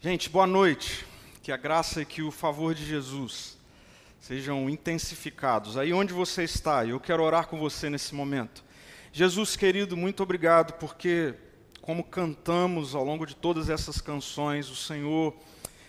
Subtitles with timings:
[0.00, 1.04] Gente, boa noite.
[1.42, 3.58] Que a graça e que o favor de Jesus
[4.20, 5.76] sejam intensificados.
[5.76, 8.64] Aí onde você está, eu quero orar com você nesse momento.
[9.12, 11.34] Jesus querido, muito obrigado porque
[11.88, 15.34] como cantamos ao longo de todas essas canções, o Senhor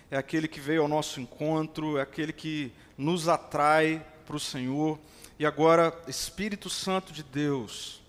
[0.10, 4.98] é aquele que veio ao nosso encontro, é aquele que nos atrai para o Senhor.
[5.38, 8.02] E agora, Espírito Santo de Deus,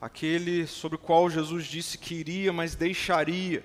[0.00, 3.62] aquele sobre o qual Jesus disse que iria, mas deixaria,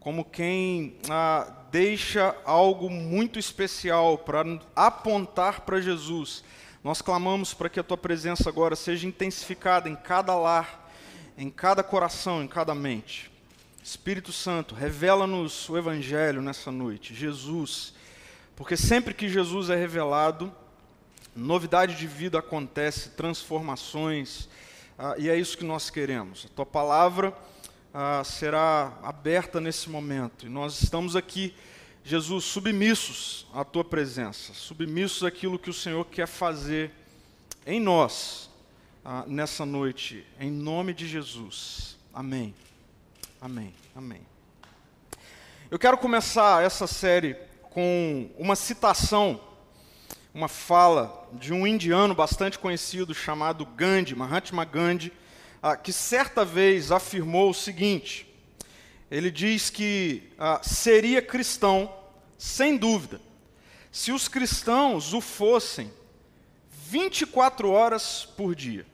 [0.00, 4.42] como quem ah, deixa algo muito especial para
[4.74, 6.42] apontar para Jesus.
[6.82, 10.87] Nós clamamos para que a tua presença agora seja intensificada em cada lar,
[11.38, 13.30] em cada coração, em cada mente.
[13.80, 17.94] Espírito Santo, revela-nos o Evangelho nessa noite, Jesus,
[18.56, 20.52] porque sempre que Jesus é revelado,
[21.36, 24.48] novidade de vida acontece, transformações,
[24.98, 26.44] ah, e é isso que nós queremos.
[26.44, 27.32] A tua palavra
[27.94, 31.54] ah, será aberta nesse momento, e nós estamos aqui,
[32.02, 36.90] Jesus, submissos à tua presença, submissos àquilo que o Senhor quer fazer
[37.64, 38.47] em nós
[39.10, 41.96] ah, nessa noite, em nome de Jesus.
[42.12, 42.54] Amém.
[43.40, 43.74] Amém.
[43.96, 44.20] Amém.
[45.70, 47.34] Eu quero começar essa série
[47.70, 49.40] com uma citação,
[50.34, 55.10] uma fala de um indiano bastante conhecido chamado Gandhi, Mahatma Gandhi,
[55.62, 58.30] ah, que certa vez afirmou o seguinte:
[59.10, 61.90] ele diz que ah, seria cristão,
[62.36, 63.22] sem dúvida,
[63.90, 65.90] se os cristãos o fossem
[66.70, 68.84] 24 horas por dia.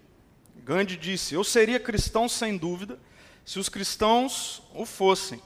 [0.64, 2.98] Gandhi disse: Eu seria cristão sem dúvida
[3.44, 5.42] se os cristãos o fossem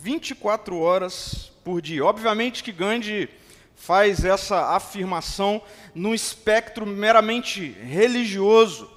[0.00, 2.04] 24 horas por dia.
[2.04, 3.28] Obviamente que Gandhi
[3.76, 5.62] faz essa afirmação
[5.94, 8.90] num espectro meramente religioso,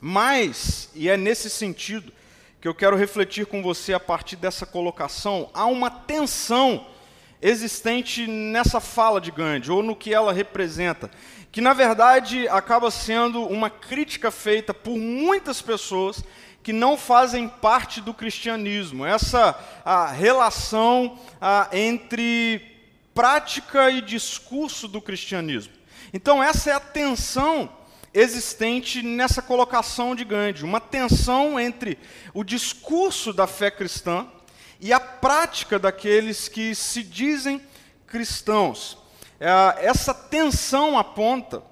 [0.00, 2.12] mas, e é nesse sentido
[2.60, 6.86] que eu quero refletir com você a partir dessa colocação, há uma tensão
[7.42, 11.10] existente nessa fala de Gandhi, ou no que ela representa,
[11.50, 16.22] que na verdade acaba sendo uma crítica feita por muitas pessoas
[16.62, 19.04] que não fazem parte do cristianismo.
[19.04, 22.62] Essa a relação a, entre
[23.14, 25.72] prática e discurso do cristianismo.
[26.12, 27.70] Então, essa é a tensão
[28.12, 31.96] existente nessa colocação de Gandhi, uma tensão entre
[32.34, 34.26] o discurso da fé cristã
[34.80, 37.60] e a prática daqueles que se dizem
[38.06, 38.96] cristãos.
[39.38, 41.62] É, essa tensão aponta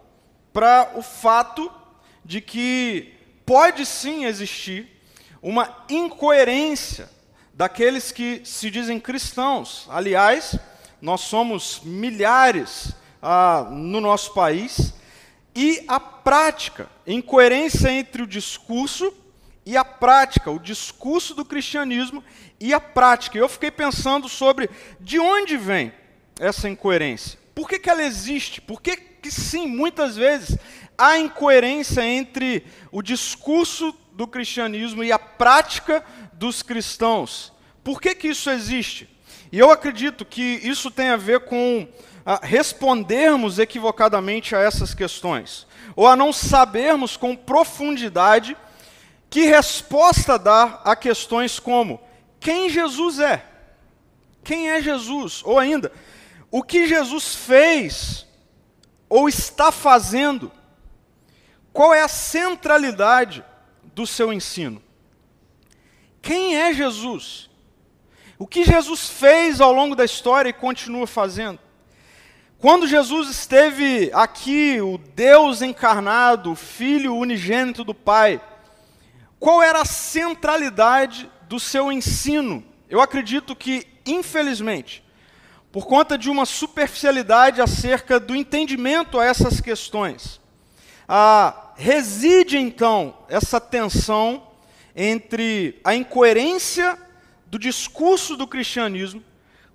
[0.53, 1.73] para o fato
[2.25, 3.15] de que
[3.47, 4.89] pode sim existir
[5.41, 7.09] uma incoerência
[7.55, 9.87] daqueles que se dizem cristãos.
[9.91, 10.59] Aliás,
[11.01, 12.93] nós somos milhares
[13.23, 14.95] ah, no nosso país,
[15.55, 19.13] e a prática, incoerência entre o discurso
[19.67, 22.23] e a prática, o discurso do cristianismo
[22.61, 23.39] e a prática.
[23.39, 24.69] Eu fiquei pensando sobre
[25.01, 25.93] de onde vem
[26.39, 27.39] essa incoerência.
[27.55, 28.61] Por que, que ela existe?
[28.61, 30.57] Por que, que sim, muitas vezes
[30.97, 37.53] há incoerência entre o discurso do cristianismo e a prática dos cristãos.
[37.85, 39.09] Por que, que isso existe?
[39.53, 41.87] E eu acredito que isso tem a ver com
[42.27, 48.57] a respondermos equivocadamente a essas questões, ou a não sabermos com profundidade
[49.31, 52.01] que resposta dar a questões como:
[52.41, 53.45] quem Jesus é?
[54.45, 55.43] Quem é Jesus?
[55.45, 55.93] Ou ainda,
[56.51, 58.27] o que Jesus fez
[59.09, 60.53] ou está fazendo
[61.79, 63.45] qual é a centralidade
[63.95, 64.83] do seu ensino?
[66.21, 67.49] Quem é Jesus?
[68.37, 71.61] O que Jesus fez ao longo da história e continua fazendo?
[72.59, 78.41] Quando Jesus esteve aqui, o Deus encarnado, o Filho unigênito do Pai,
[79.39, 82.65] qual era a centralidade do seu ensino?
[82.89, 85.03] Eu acredito que, infelizmente,
[85.73, 90.41] por conta de uma superficialidade acerca do entendimento a essas questões,
[91.09, 94.43] ah, reside então essa tensão
[94.95, 96.99] entre a incoerência
[97.47, 99.23] do discurso do cristianismo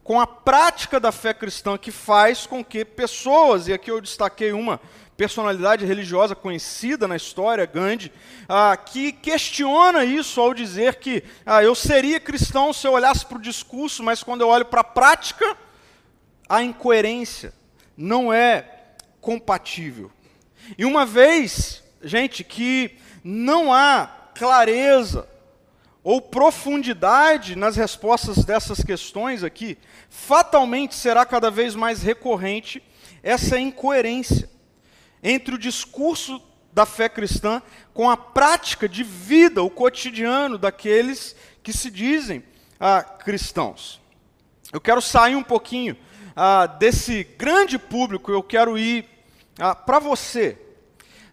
[0.03, 4.51] com a prática da fé cristã, que faz com que pessoas, e aqui eu destaquei
[4.51, 4.81] uma
[5.15, 8.12] personalidade religiosa conhecida na história, Gandhi,
[8.48, 13.38] ah, que questiona isso ao dizer que ah, eu seria cristão se eu olhasse para
[13.38, 15.56] o discurso, mas quando eu olho para a prática,
[16.50, 17.54] a incoerência
[17.95, 18.65] não é
[19.21, 20.12] compatível.
[20.77, 25.27] E uma vez, gente, que não há clareza
[26.04, 29.77] ou profundidade nas respostas dessas questões aqui,
[30.10, 32.83] fatalmente será cada vez mais recorrente
[33.21, 34.50] essa incoerência
[35.23, 36.41] entre o discurso
[36.73, 37.61] da fé cristã
[37.93, 42.43] com a prática de vida, o cotidiano daqueles que se dizem
[42.79, 44.01] ah, cristãos.
[44.71, 45.95] Eu quero sair um pouquinho
[46.35, 49.05] ah, desse grande público, eu quero ir
[49.59, 50.57] ah, para você,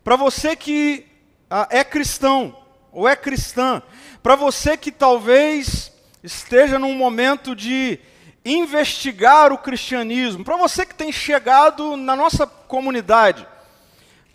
[0.05, 1.07] para você que
[1.49, 2.57] ah, é cristão
[2.93, 3.83] ou é cristã,
[4.23, 5.91] para você que talvez
[6.23, 7.99] esteja num momento de
[8.45, 13.47] investigar o cristianismo, para você que tem chegado na nossa comunidade,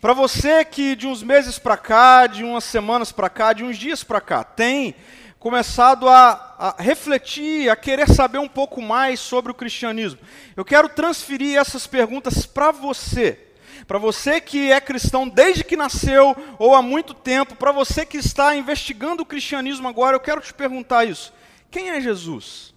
[0.06, 3.76] para você que de uns meses para cá, de umas semanas para cá, de uns
[3.76, 4.94] dias para cá, tem
[5.36, 10.20] começado a, a, refletir, a querer saber um pouco mais sobre o cristianismo,
[10.54, 13.48] eu quero transferir essas perguntas para você.
[13.88, 18.16] Para você que é cristão desde que nasceu ou há muito tempo, para você que
[18.16, 21.32] está investigando o cristianismo agora, eu quero te perguntar isso.
[21.68, 22.72] Quem é Jesus?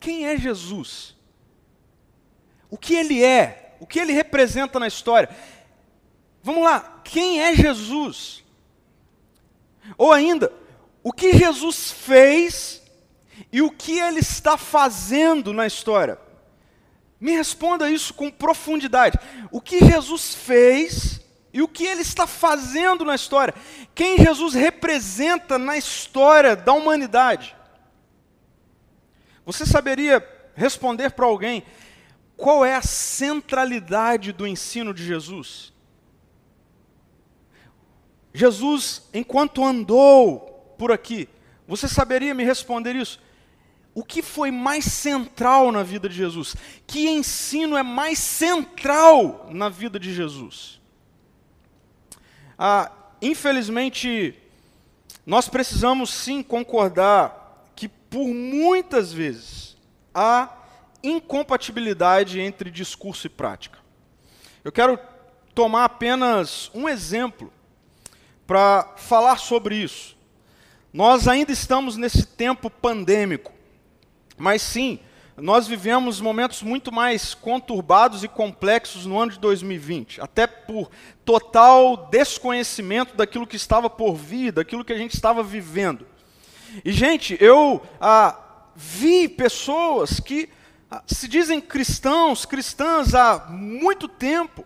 [0.00, 1.14] Quem é Jesus?
[2.68, 3.76] O que ele é?
[3.78, 5.30] O que ele representa na história?
[6.48, 8.42] Vamos lá, quem é Jesus?
[9.98, 10.50] Ou ainda,
[11.02, 12.82] o que Jesus fez
[13.52, 16.18] e o que ele está fazendo na história?
[17.20, 19.18] Me responda isso com profundidade.
[19.52, 21.20] O que Jesus fez
[21.52, 23.54] e o que ele está fazendo na história?
[23.94, 27.54] Quem Jesus representa na história da humanidade?
[29.44, 31.62] Você saberia responder para alguém
[32.38, 35.76] qual é a centralidade do ensino de Jesus?
[38.32, 41.28] Jesus, enquanto andou por aqui,
[41.66, 43.20] você saberia me responder isso?
[43.94, 46.54] O que foi mais central na vida de Jesus?
[46.86, 50.80] Que ensino é mais central na vida de Jesus?
[52.56, 54.34] Ah, infelizmente,
[55.26, 59.76] nós precisamos sim concordar que por muitas vezes
[60.14, 60.56] há
[61.02, 63.78] incompatibilidade entre discurso e prática.
[64.64, 64.98] Eu quero
[65.54, 67.52] tomar apenas um exemplo
[68.48, 70.16] para falar sobre isso.
[70.90, 73.52] Nós ainda estamos nesse tempo pandêmico.
[74.38, 75.00] Mas sim,
[75.36, 80.90] nós vivemos momentos muito mais conturbados e complexos no ano de 2020, até por
[81.26, 86.06] total desconhecimento daquilo que estava por vir, daquilo que a gente estava vivendo.
[86.82, 88.34] E, gente, eu ah,
[88.74, 90.48] vi pessoas que
[90.90, 94.64] ah, se dizem cristãos, cristãs há muito tempo,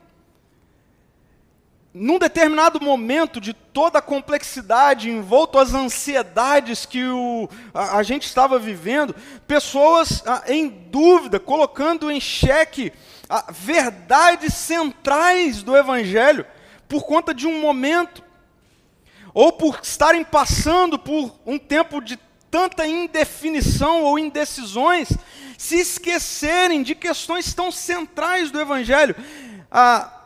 [1.95, 8.27] num determinado momento de toda a complexidade, envolto às ansiedades que o, a, a gente
[8.27, 9.15] estava vivendo,
[9.47, 12.93] pessoas a, em dúvida, colocando em xeque
[13.29, 16.47] a, verdades centrais do Evangelho
[16.89, 18.23] por conta de um momento,
[19.35, 22.19] ou por estarem passando por um tempo de
[22.51, 25.09] tanta indefinição ou indecisões,
[25.57, 29.17] se esquecerem de questões tão centrais do Evangelho.
[29.71, 30.22] Ah,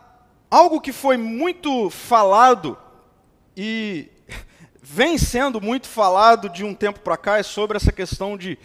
[0.49, 2.77] Algo que foi muito falado
[3.55, 4.07] e
[4.81, 8.57] vem sendo muito falado de um tempo para cá é sobre essa questão de,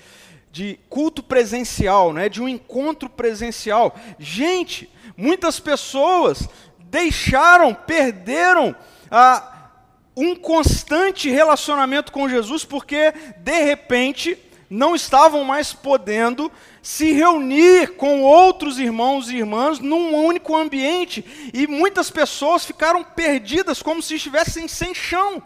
[0.53, 3.97] de culto presencial, né, de um encontro presencial.
[4.17, 6.49] Gente, muitas pessoas
[6.79, 8.77] deixaram, perderam
[9.11, 9.71] a
[10.17, 14.39] um constante relacionamento com Jesus porque, de repente,
[14.73, 21.67] não estavam mais podendo se reunir com outros irmãos e irmãs num único ambiente, e
[21.67, 25.43] muitas pessoas ficaram perdidas como se estivessem sem chão.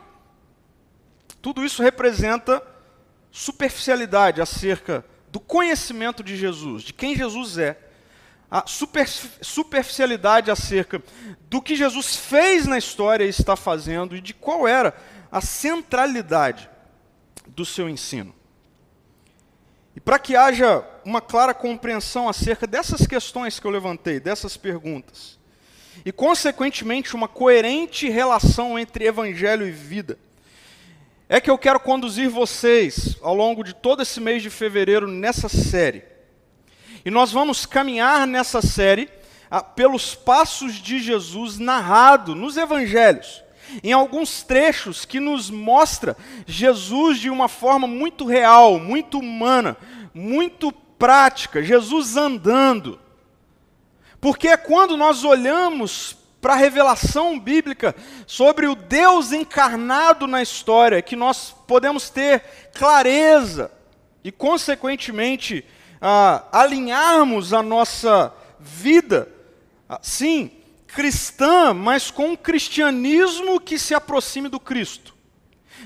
[1.43, 2.63] Tudo isso representa
[3.33, 7.77] superficialidade acerca do conhecimento de Jesus, de quem Jesus é,
[8.49, 11.03] a superficialidade acerca
[11.51, 14.97] do que Jesus fez na história e está fazendo e de qual era
[15.33, 16.71] a centralidade
[17.49, 18.36] do seu ensino.
[19.97, 25.39] E para que haja uma clara compreensão acerca dessas questões que eu levantei, dessas perguntas,
[26.05, 30.19] e consequentemente uma coerente relação entre evangelho e vida,
[31.29, 35.49] é que eu quero conduzir vocês ao longo de todo esse mês de fevereiro nessa
[35.49, 36.05] série.
[37.03, 39.09] E nós vamos caminhar nessa série
[39.51, 43.46] ah, pelos passos de Jesus narrado nos evangelhos
[43.83, 49.77] em alguns trechos que nos mostra Jesus de uma forma muito real, muito humana,
[50.15, 52.99] muito prática, Jesus andando.
[54.21, 57.95] Porque é quando nós olhamos para a revelação bíblica
[58.27, 62.43] sobre o Deus encarnado na história que nós podemos ter
[62.73, 63.71] clareza
[64.23, 65.65] e, consequentemente,
[66.01, 69.29] ah, alinharmos a nossa vida,
[69.89, 70.51] ah, sim,
[70.97, 75.15] cristã, mas com um cristianismo que se aproxime do Cristo.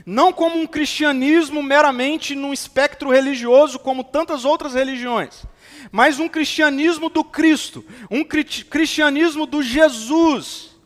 [0.07, 5.43] Não como um cristianismo meramente num espectro religioso, como tantas outras religiões,
[5.91, 10.77] mas um cristianismo do Cristo, um cristianismo do Jesus.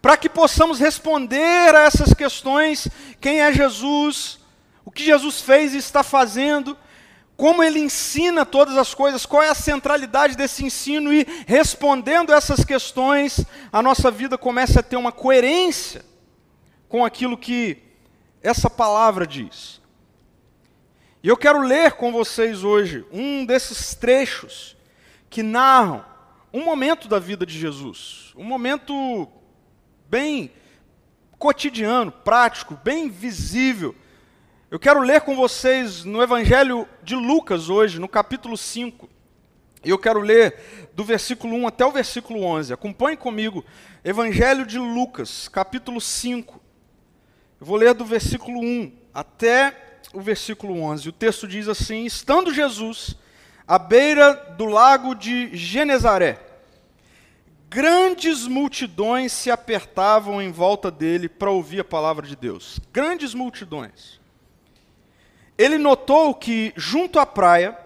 [0.00, 2.88] Para que possamos responder a essas questões:
[3.20, 4.40] quem é Jesus,
[4.86, 6.78] o que Jesus fez e está fazendo,
[7.36, 12.64] como ele ensina todas as coisas, qual é a centralidade desse ensino e respondendo essas
[12.64, 16.04] questões, a nossa vida começa a ter uma coerência
[16.88, 17.78] com aquilo que
[18.42, 19.80] essa palavra diz.
[21.22, 24.76] E eu quero ler com vocês hoje um desses trechos
[25.30, 26.04] que narram
[26.52, 29.28] um momento da vida de Jesus, um momento
[30.08, 30.52] bem
[31.38, 33.96] cotidiano, prático, bem visível
[34.72, 39.06] eu quero ler com vocês no Evangelho de Lucas hoje, no capítulo 5.
[39.84, 42.72] E eu quero ler do versículo 1 até o versículo 11.
[42.72, 43.62] Acompanhe comigo.
[44.02, 46.58] Evangelho de Lucas, capítulo 5.
[47.60, 51.06] Eu vou ler do versículo 1 até o versículo 11.
[51.06, 53.14] O texto diz assim: Estando Jesus
[53.68, 56.40] à beira do lago de Genezaré,
[57.68, 62.80] grandes multidões se apertavam em volta dele para ouvir a palavra de Deus.
[62.90, 64.21] Grandes multidões
[65.62, 67.78] ele notou que, junto à praia,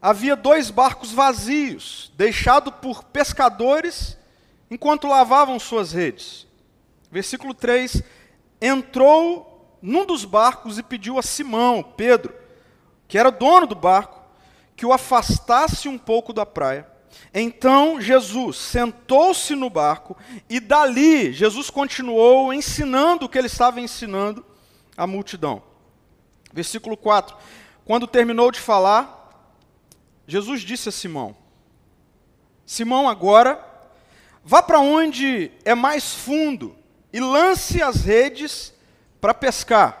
[0.00, 4.16] havia dois barcos vazios, deixados por pescadores
[4.70, 6.46] enquanto lavavam suas redes.
[7.10, 8.02] Versículo 3:
[8.58, 12.34] Entrou num dos barcos e pediu a Simão, Pedro,
[13.06, 14.22] que era dono do barco,
[14.74, 16.88] que o afastasse um pouco da praia.
[17.34, 20.16] Então Jesus sentou-se no barco
[20.48, 24.42] e dali Jesus continuou ensinando o que ele estava ensinando
[24.96, 25.73] à multidão.
[26.54, 27.36] Versículo 4.
[27.84, 29.28] Quando terminou de falar,
[30.24, 31.36] Jesus disse a Simão:
[32.64, 33.62] Simão, agora,
[34.44, 36.76] vá para onde é mais fundo
[37.12, 38.72] e lance as redes
[39.20, 40.00] para pescar.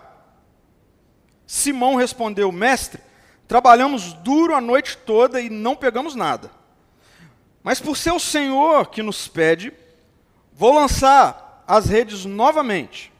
[1.44, 3.02] Simão respondeu: Mestre,
[3.48, 6.50] trabalhamos duro a noite toda e não pegamos nada.
[7.64, 9.72] Mas por ser o Senhor que nos pede,
[10.52, 13.13] vou lançar as redes novamente.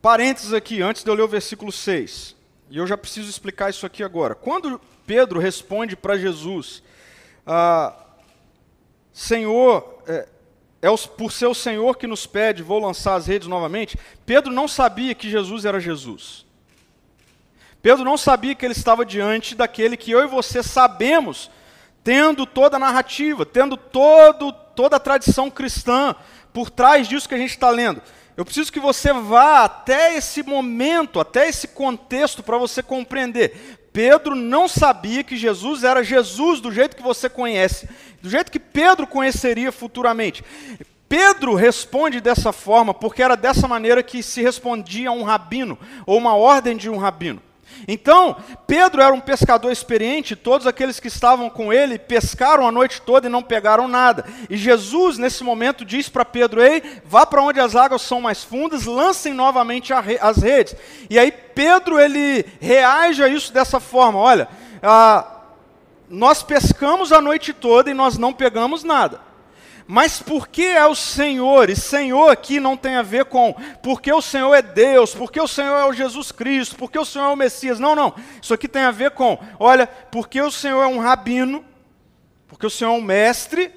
[0.00, 2.36] Parênteses aqui, antes de eu ler o versículo 6.
[2.70, 4.34] E eu já preciso explicar isso aqui agora.
[4.34, 6.82] Quando Pedro responde para Jesus,
[7.46, 7.94] ah,
[9.12, 10.28] Senhor, é,
[10.82, 13.98] é por ser o Senhor que nos pede, vou lançar as redes novamente.
[14.24, 16.46] Pedro não sabia que Jesus era Jesus.
[17.82, 21.50] Pedro não sabia que ele estava diante daquele que eu e você sabemos,
[22.04, 26.14] tendo toda a narrativa, tendo todo, toda a tradição cristã
[26.52, 28.02] por trás disso que a gente está lendo.
[28.38, 33.80] Eu preciso que você vá até esse momento, até esse contexto, para você compreender.
[33.92, 37.88] Pedro não sabia que Jesus era Jesus do jeito que você conhece,
[38.22, 40.44] do jeito que Pedro conheceria futuramente.
[41.08, 45.76] Pedro responde dessa forma porque era dessa maneira que se respondia a um rabino,
[46.06, 47.42] ou uma ordem de um rabino.
[47.86, 53.00] Então, Pedro era um pescador experiente, todos aqueles que estavam com ele pescaram a noite
[53.02, 54.24] toda e não pegaram nada.
[54.50, 58.42] E Jesus, nesse momento, diz para Pedro: Ei, vá para onde as águas são mais
[58.42, 60.74] fundas, lancem novamente as redes.
[61.08, 64.48] E aí, Pedro, ele reage a isso dessa forma: Olha,
[64.82, 65.26] ah,
[66.08, 69.27] nós pescamos a noite toda e nós não pegamos nada.
[69.90, 74.20] Mas porque é o Senhor, e Senhor aqui não tem a ver com porque o
[74.20, 77.36] Senhor é Deus, porque o Senhor é o Jesus Cristo, porque o Senhor é o
[77.36, 77.80] Messias.
[77.80, 78.14] Não, não.
[78.40, 81.64] Isso aqui tem a ver com, olha, porque o Senhor é um rabino,
[82.46, 83.72] porque o Senhor é um mestre,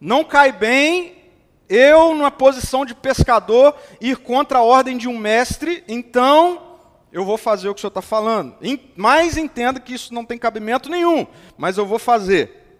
[0.00, 1.20] não cai bem
[1.68, 6.78] eu, numa posição de pescador, ir contra a ordem de um mestre, então
[7.10, 8.54] eu vou fazer o que o senhor está falando.
[8.94, 11.26] Mas entenda que isso não tem cabimento nenhum,
[11.58, 12.78] mas eu vou fazer.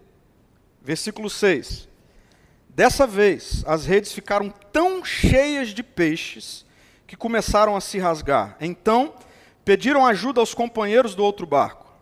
[0.80, 1.90] Versículo 6.
[2.74, 6.64] Dessa vez, as redes ficaram tão cheias de peixes
[7.06, 8.56] que começaram a se rasgar.
[8.60, 9.12] Então,
[9.62, 11.92] pediram ajuda aos companheiros do outro barco.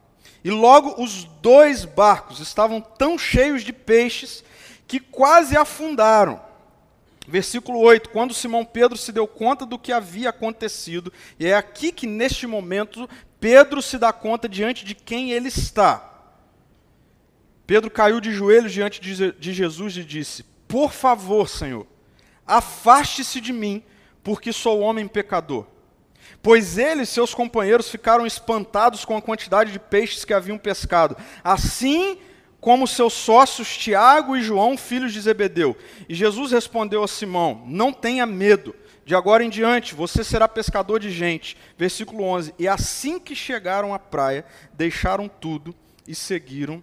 [0.44, 4.44] E logo os dois barcos estavam tão cheios de peixes
[4.86, 6.40] que quase afundaram.
[7.26, 11.90] Versículo 8: Quando Simão Pedro se deu conta do que havia acontecido, e é aqui
[11.90, 13.10] que neste momento
[13.40, 16.06] Pedro se dá conta diante de quem ele está.
[17.66, 21.84] Pedro caiu de joelhos diante de Jesus e disse: por favor, Senhor,
[22.46, 23.82] afaste-se de mim,
[24.22, 25.66] porque sou homem pecador.
[26.40, 31.16] Pois ele e seus companheiros ficaram espantados com a quantidade de peixes que haviam pescado,
[31.42, 32.18] assim
[32.60, 35.76] como seus sócios Tiago e João, filhos de Zebedeu.
[36.08, 38.72] E Jesus respondeu a Simão: Não tenha medo,
[39.04, 41.56] de agora em diante você será pescador de gente.
[41.76, 45.74] Versículo 11: E assim que chegaram à praia, deixaram tudo
[46.06, 46.80] e seguiram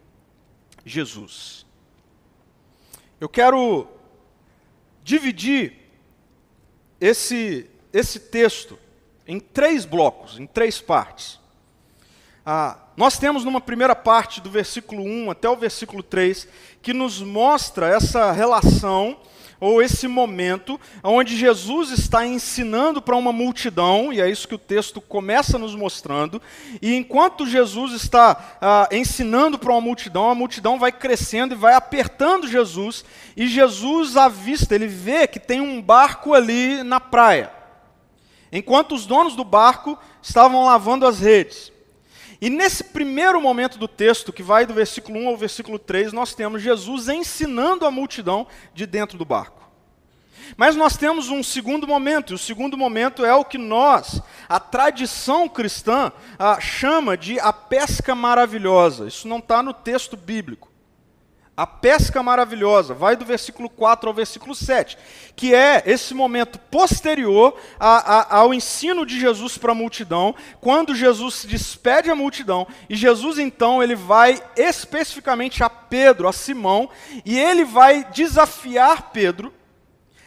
[0.86, 1.67] Jesus.
[3.20, 3.88] Eu quero
[5.04, 5.74] dividir
[7.02, 8.78] esse, esse texto
[9.28, 11.40] em três blocos, em três partes.
[12.46, 16.48] Ah, nós temos numa primeira parte, do versículo 1 até o versículo 3,
[16.82, 19.20] que nos mostra essa relação
[19.60, 24.60] ou esse momento onde Jesus está ensinando para uma multidão, e é isso que o
[24.60, 26.42] texto começa nos mostrando,
[26.82, 31.74] e enquanto Jesus está ah, ensinando para uma multidão, a multidão vai crescendo e vai
[31.74, 33.04] apertando Jesus,
[33.36, 37.52] e Jesus avista, ele vê que tem um barco ali na praia,
[38.52, 41.77] enquanto os donos do barco estavam lavando as redes.
[42.40, 46.36] E nesse primeiro momento do texto, que vai do versículo 1 ao versículo 3, nós
[46.36, 49.68] temos Jesus ensinando a multidão de dentro do barco.
[50.56, 54.60] Mas nós temos um segundo momento, e o segundo momento é o que nós, a
[54.60, 56.12] tradição cristã,
[56.62, 59.08] chama de a pesca maravilhosa.
[59.08, 60.72] Isso não está no texto bíblico.
[61.58, 64.96] A pesca maravilhosa, vai do versículo 4 ao versículo 7,
[65.36, 70.94] que é esse momento posterior a, a, ao ensino de Jesus para a multidão, quando
[70.94, 76.92] Jesus se despede a multidão, e Jesus então ele vai especificamente a Pedro, a Simão,
[77.26, 79.52] e ele vai desafiar Pedro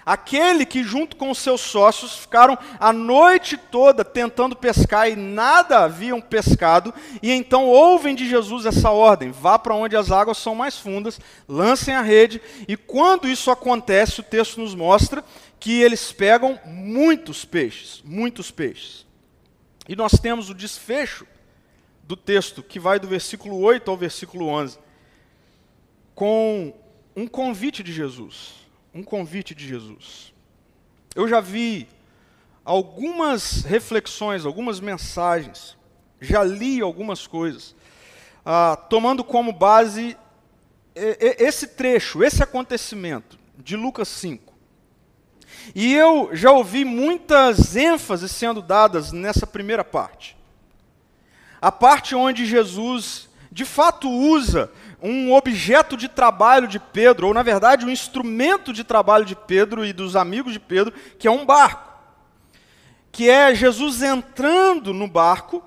[0.04, 5.80] Aquele que, junto com os seus sócios, ficaram a noite toda tentando pescar e nada
[5.80, 10.54] haviam pescado, e então ouvem de Jesus essa ordem: vá para onde as águas são
[10.54, 15.23] mais fundas, lancem a rede, e quando isso acontece, o texto nos mostra
[15.59, 19.07] que eles pegam muitos peixes, muitos peixes.
[19.87, 21.26] E nós temos o desfecho
[22.04, 24.78] do texto, que vai do versículo 8 ao versículo 11,
[26.14, 26.73] com
[27.14, 28.61] um convite de Jesus
[28.94, 30.32] um convite de Jesus.
[31.14, 31.88] Eu já vi
[32.64, 35.76] algumas reflexões, algumas mensagens,
[36.20, 37.75] já li algumas coisas,
[38.44, 40.16] ah, tomando como base
[40.94, 44.52] esse trecho, esse acontecimento de Lucas 5.
[45.75, 50.37] E eu já ouvi muitas ênfases sendo dadas nessa primeira parte.
[51.61, 54.70] A parte onde Jesus de fato usa
[55.02, 59.84] um objeto de trabalho de Pedro, ou na verdade um instrumento de trabalho de Pedro
[59.84, 61.91] e dos amigos de Pedro, que é um barco.
[63.13, 65.65] Que é Jesus entrando no barco,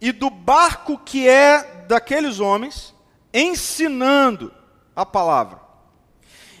[0.00, 2.94] e do barco que é daqueles homens,
[3.34, 4.52] ensinando
[4.96, 5.60] a palavra.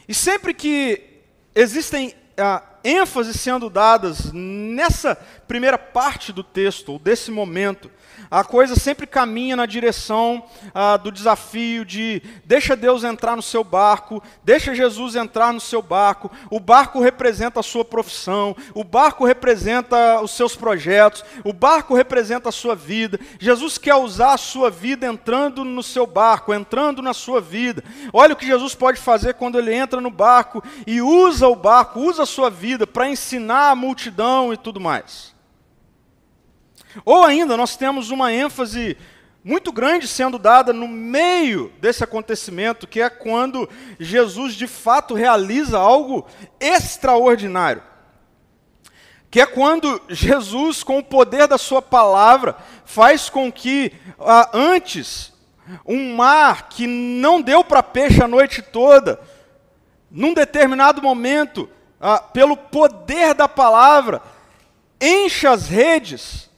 [0.06, 1.22] E sempre que
[1.54, 5.14] existem ah, ênfases sendo dadas nessa
[5.46, 7.90] primeira parte do texto, ou desse momento,
[8.30, 13.64] a coisa sempre caminha na direção ah, do desafio de deixa Deus entrar no seu
[13.64, 16.30] barco, deixa Jesus entrar no seu barco.
[16.48, 22.50] O barco representa a sua profissão, o barco representa os seus projetos, o barco representa
[22.50, 23.18] a sua vida.
[23.40, 27.82] Jesus quer usar a sua vida entrando no seu barco, entrando na sua vida.
[28.12, 31.98] Olha o que Jesus pode fazer quando ele entra no barco e usa o barco,
[31.98, 35.39] usa a sua vida para ensinar a multidão e tudo mais.
[37.04, 38.96] Ou ainda, nós temos uma ênfase
[39.42, 45.78] muito grande sendo dada no meio desse acontecimento, que é quando Jesus de fato realiza
[45.78, 46.26] algo
[46.58, 47.82] extraordinário.
[49.30, 55.32] Que é quando Jesus, com o poder da Sua palavra, faz com que ah, antes
[55.86, 59.20] um mar que não deu para peixe a noite toda,
[60.10, 64.20] num determinado momento, ah, pelo poder da palavra,
[65.00, 66.49] encha as redes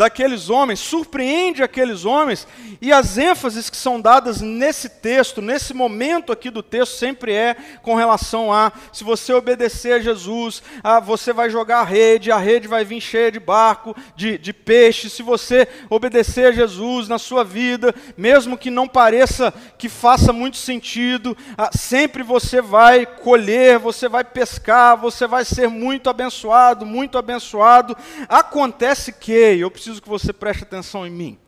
[0.00, 2.48] daqueles homens, surpreende aqueles homens,
[2.80, 7.54] e as ênfases que são dadas nesse texto, nesse momento aqui do texto, sempre é
[7.82, 12.38] com relação a se você obedecer a Jesus, a, você vai jogar a rede, a
[12.38, 15.10] rede vai vir cheia de barco, de, de peixe.
[15.10, 20.56] Se você obedecer a Jesus na sua vida, mesmo que não pareça que faça muito
[20.56, 27.18] sentido, a, sempre você vai colher, você vai pescar, você vai ser muito abençoado, muito
[27.18, 27.94] abençoado.
[28.30, 31.38] Acontece que, eu preciso preciso que você preste atenção em mim.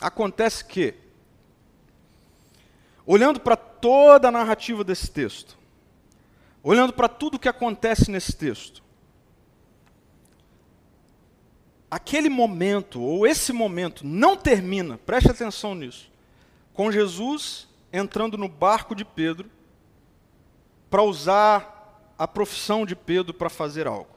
[0.00, 0.94] Acontece que,
[3.06, 5.56] olhando para toda a narrativa desse texto,
[6.62, 8.82] olhando para tudo o que acontece nesse texto,
[11.90, 16.10] aquele momento, ou esse momento, não termina, preste atenção nisso,
[16.72, 19.48] com Jesus entrando no barco de Pedro
[20.90, 24.13] para usar a profissão de Pedro para fazer algo.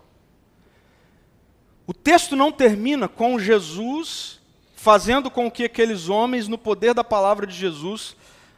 [1.87, 4.41] O texto não termina com Jesus
[4.75, 8.15] fazendo com que aqueles homens, no poder da palavra de Jesus,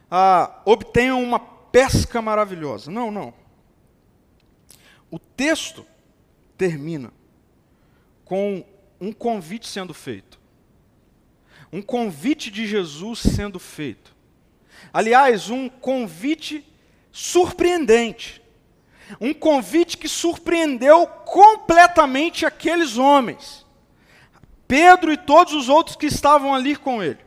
[0.10, 2.90] ah, obtenham uma pesca maravilhosa.
[2.90, 3.34] Não, não.
[5.12, 5.86] O texto
[6.58, 7.14] termina
[8.26, 8.66] com
[9.00, 10.40] um convite sendo feito.
[11.72, 14.16] Um convite de Jesus sendo feito.
[14.92, 16.66] Aliás, um convite
[17.12, 18.39] surpreendente.
[19.20, 23.66] Um convite que surpreendeu completamente aqueles homens.
[24.68, 27.20] Pedro e todos os outros que estavam ali com ele.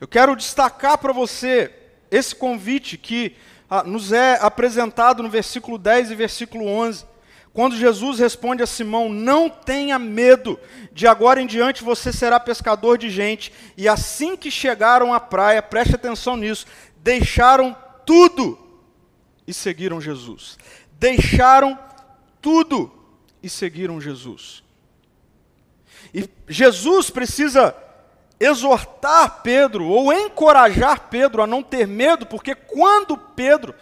[0.00, 1.72] Eu quero destacar para você
[2.10, 3.36] esse convite que
[3.70, 7.06] ah, nos é apresentado no versículo 10 e versículo 11.
[7.54, 10.58] Quando Jesus responde a Simão: Não tenha medo,
[10.92, 13.52] de agora em diante você será pescador de gente.
[13.76, 18.58] E assim que chegaram à praia, preste atenção nisso, deixaram tudo
[19.52, 20.58] e seguiram Jesus.
[20.98, 21.78] Deixaram
[22.40, 22.90] tudo
[23.42, 24.62] e seguiram Jesus.
[26.12, 27.74] E Jesus precisa
[28.40, 33.74] exortar Pedro ou encorajar Pedro a não ter medo, porque quando Pedro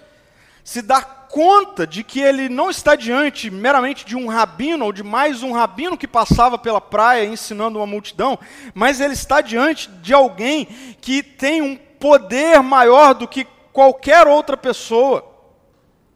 [0.62, 5.02] se dá conta de que ele não está diante meramente de um rabino ou de
[5.02, 8.38] mais um rabino que passava pela praia ensinando uma multidão,
[8.74, 10.66] mas ele está diante de alguém
[11.00, 15.29] que tem um poder maior do que qualquer outra pessoa,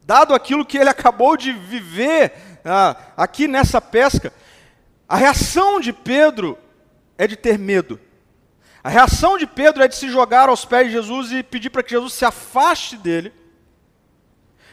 [0.07, 2.33] dado aquilo que ele acabou de viver
[2.64, 4.33] ah, aqui nessa pesca.
[5.09, 6.59] A reação de Pedro
[7.17, 7.99] é de ter medo.
[8.83, 11.83] A reação de Pedro é de se jogar aos pés de Jesus e pedir para
[11.83, 13.33] que Jesus se afaste dele.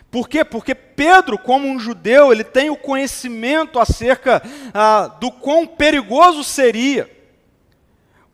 [0.10, 0.44] Por quê?
[0.44, 7.10] Porque Pedro, como um judeu, ele tem o conhecimento acerca ah, do quão perigoso seria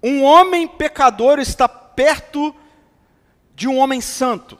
[0.01, 2.55] um homem pecador estar perto
[3.55, 4.57] de um homem santo.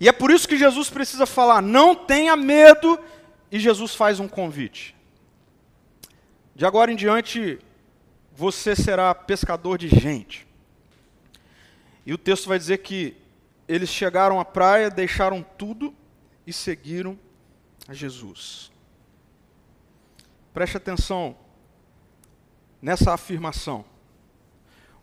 [0.00, 2.98] E é por isso que Jesus precisa falar: não tenha medo,
[3.50, 4.94] e Jesus faz um convite.
[6.54, 7.58] De agora em diante,
[8.34, 10.46] você será pescador de gente.
[12.04, 13.16] E o texto vai dizer que
[13.66, 15.94] eles chegaram à praia, deixaram tudo
[16.46, 17.18] e seguiram
[17.86, 18.72] a Jesus.
[20.54, 21.36] Preste atenção
[22.80, 23.84] nessa afirmação.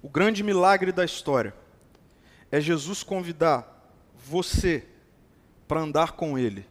[0.01, 1.53] O grande milagre da história
[2.51, 3.74] é Jesus convidar
[4.25, 4.83] você
[5.67, 6.65] para andar com Ele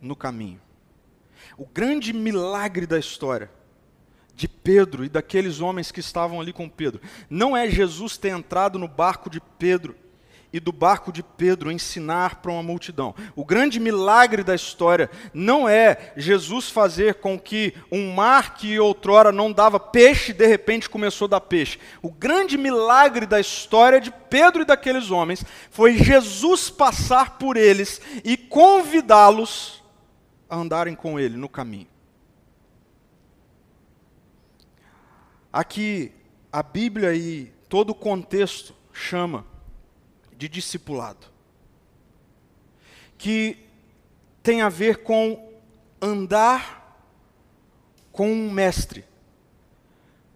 [0.00, 0.60] no caminho.
[1.58, 3.50] O grande milagre da história
[4.34, 7.00] de Pedro e daqueles homens que estavam ali com Pedro.
[7.28, 9.94] Não é Jesus ter entrado no barco de Pedro
[10.54, 13.12] e do barco de Pedro ensinar para uma multidão.
[13.34, 19.32] O grande milagre da história não é Jesus fazer com que um mar que outrora
[19.32, 21.80] não dava peixe, de repente começou a dar peixe.
[22.00, 28.00] O grande milagre da história de Pedro e daqueles homens foi Jesus passar por eles
[28.22, 29.82] e convidá-los
[30.48, 31.88] a andarem com ele no caminho.
[35.52, 36.12] Aqui,
[36.52, 39.52] a Bíblia e todo o contexto chama
[40.44, 41.26] de discipulado,
[43.16, 43.56] que
[44.42, 45.54] tem a ver com
[46.00, 47.00] andar
[48.12, 49.04] com um mestre,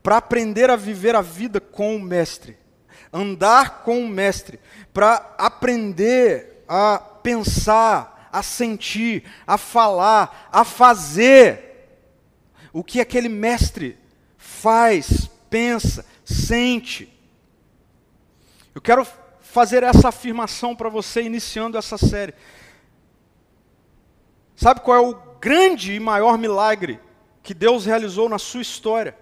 [0.02, 2.56] para aprender a viver a vida com o mestre,
[3.12, 4.58] andar com o mestre,
[4.94, 11.98] para aprender a pensar, a sentir, a falar, a fazer
[12.72, 13.98] o que aquele mestre
[14.38, 17.12] faz, pensa, sente.
[18.74, 19.06] Eu quero
[19.50, 22.34] fazer essa afirmação para você iniciando essa série.
[24.54, 27.00] Sabe qual é o grande e maior milagre
[27.42, 29.16] que Deus realizou na sua história?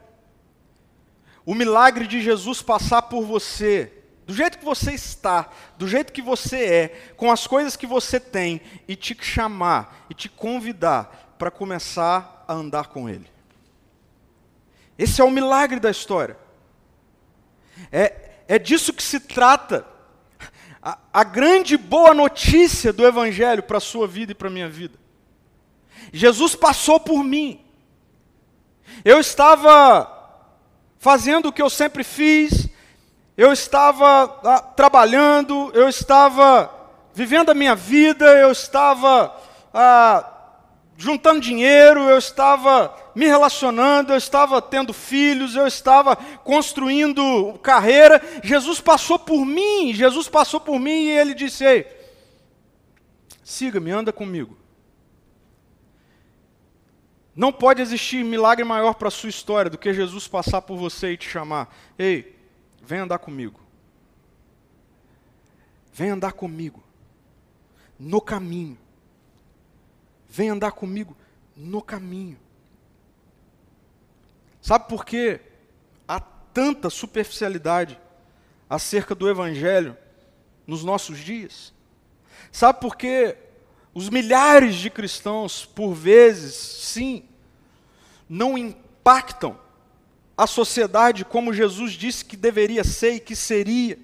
[1.44, 3.92] O milagre de Jesus passar por você,
[4.26, 8.18] do jeito que você está, do jeito que você é, com as coisas que você
[8.18, 13.30] tem, e te chamar e te convidar para começar a andar com Ele.
[14.98, 16.36] Esse é o milagre da história.
[17.92, 19.95] É, é disso que se trata.
[20.86, 24.68] A, a grande boa notícia do Evangelho para a sua vida e para a minha
[24.68, 24.96] vida.
[26.12, 27.60] Jesus passou por mim.
[29.04, 30.08] Eu estava
[30.96, 32.68] fazendo o que eu sempre fiz,
[33.36, 36.72] eu estava ah, trabalhando, eu estava
[37.12, 39.36] vivendo a minha vida, eu estava
[39.74, 40.35] ah,
[40.96, 48.22] juntando dinheiro, eu estava me relacionando, eu estava tendo filhos, eu estava construindo carreira.
[48.42, 51.86] Jesus passou por mim, Jesus passou por mim e ele disse: Ei,
[53.44, 54.56] siga-me, anda comigo.
[57.34, 61.12] Não pode existir milagre maior para a sua história do que Jesus passar por você
[61.12, 62.34] e te chamar: Ei,
[62.82, 63.60] vem andar comigo.
[65.92, 66.82] Vem andar comigo.
[67.98, 68.78] No caminho.
[70.36, 71.16] Vem andar comigo
[71.56, 72.38] no caminho.
[74.60, 75.40] Sabe por que
[76.06, 77.98] há tanta superficialidade
[78.68, 79.96] acerca do Evangelho
[80.66, 81.72] nos nossos dias?
[82.52, 83.34] Sabe por que
[83.94, 87.24] os milhares de cristãos, por vezes, sim,
[88.28, 89.58] não impactam
[90.36, 93.98] a sociedade como Jesus disse que deveria ser e que seria?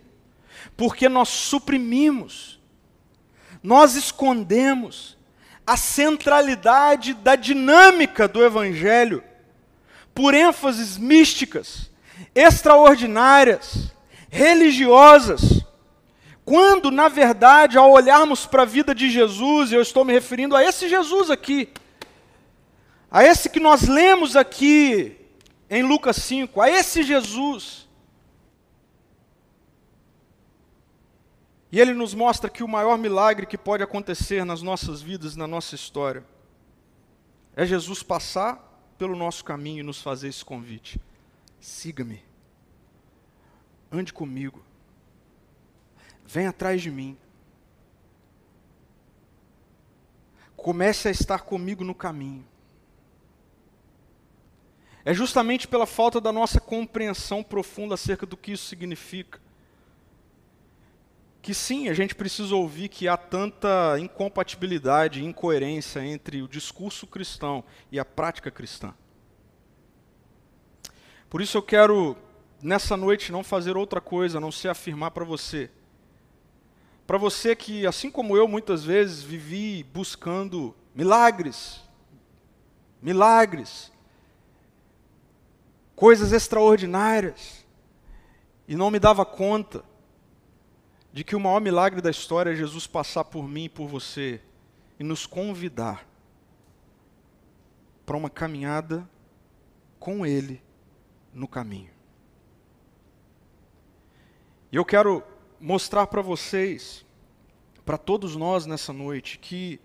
[0.79, 2.59] Porque nós suprimimos
[3.63, 5.17] nós escondemos
[5.67, 9.23] a centralidade da dinâmica do Evangelho
[10.15, 11.91] por ênfases místicas,
[12.35, 13.93] extraordinárias,
[14.29, 15.63] religiosas,
[16.45, 20.65] quando, na verdade, ao olharmos para a vida de Jesus, eu estou me referindo a
[20.65, 21.69] esse Jesus aqui,
[23.11, 25.17] a esse que nós lemos aqui
[25.71, 27.82] em Lucas 5, a esse Jesus,
[31.73, 35.47] E ele nos mostra que o maior milagre que pode acontecer nas nossas vidas, na
[35.47, 36.23] nossa história,
[37.57, 41.01] é Jesus passar pelo nosso caminho e nos fazer esse convite:
[41.59, 42.23] siga-me,
[43.91, 44.63] ande comigo,
[46.27, 47.17] vem atrás de mim,
[50.55, 52.47] comece a estar comigo no caminho.
[55.07, 59.41] É justamente pela falta da nossa compreensão profunda acerca do que isso significa
[61.43, 67.65] que sim, a gente precisa ouvir que há tanta incompatibilidade, incoerência entre o discurso cristão
[67.91, 68.95] e a prática cristã.
[71.29, 72.17] Por isso eu quero,
[72.63, 75.69] nessa noite, não fazer outra coisa, a não ser afirmar para você.
[77.09, 81.81] Para você que, assim como eu, muitas vezes vivi buscando milagres,
[83.03, 83.91] milagres,
[85.97, 87.67] coisas extraordinárias,
[88.69, 89.91] e não me dava conta
[91.13, 94.41] de que o maior milagre da história é Jesus passar por mim e por você
[94.99, 96.07] e nos convidar
[98.07, 99.09] para uma caminhada
[99.99, 100.63] com Ele
[101.33, 101.91] no caminho.
[104.71, 105.23] E eu quero
[105.61, 107.05] mostrar para vocês,
[107.85, 109.79] para todos nós nessa noite, que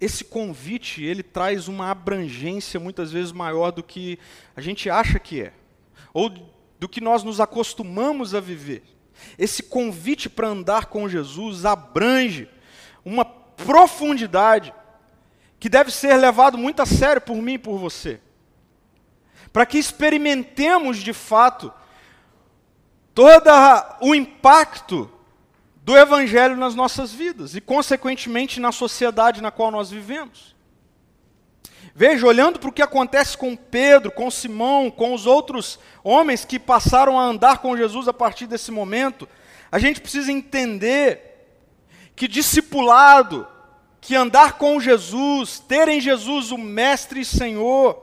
[0.00, 4.18] esse convite ele traz uma abrangência muitas vezes maior do que
[4.56, 5.52] a gente acha que é,
[6.14, 6.30] ou
[6.78, 8.82] do que nós nos acostumamos a viver.
[9.38, 12.48] Esse convite para andar com Jesus abrange
[13.04, 14.74] uma profundidade
[15.58, 18.20] que deve ser levado muito a sério por mim e por você.
[19.52, 21.72] Para que experimentemos de fato
[23.14, 23.50] todo
[24.00, 25.10] o impacto
[25.82, 30.54] do Evangelho nas nossas vidas e, consequentemente, na sociedade na qual nós vivemos.
[32.00, 36.58] Veja, olhando para o que acontece com Pedro, com Simão, com os outros homens que
[36.58, 39.28] passaram a andar com Jesus a partir desse momento,
[39.70, 41.60] a gente precisa entender
[42.16, 43.46] que discipulado,
[44.00, 48.02] que andar com Jesus, ter em Jesus o Mestre e Senhor,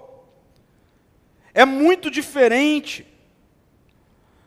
[1.52, 3.04] é muito diferente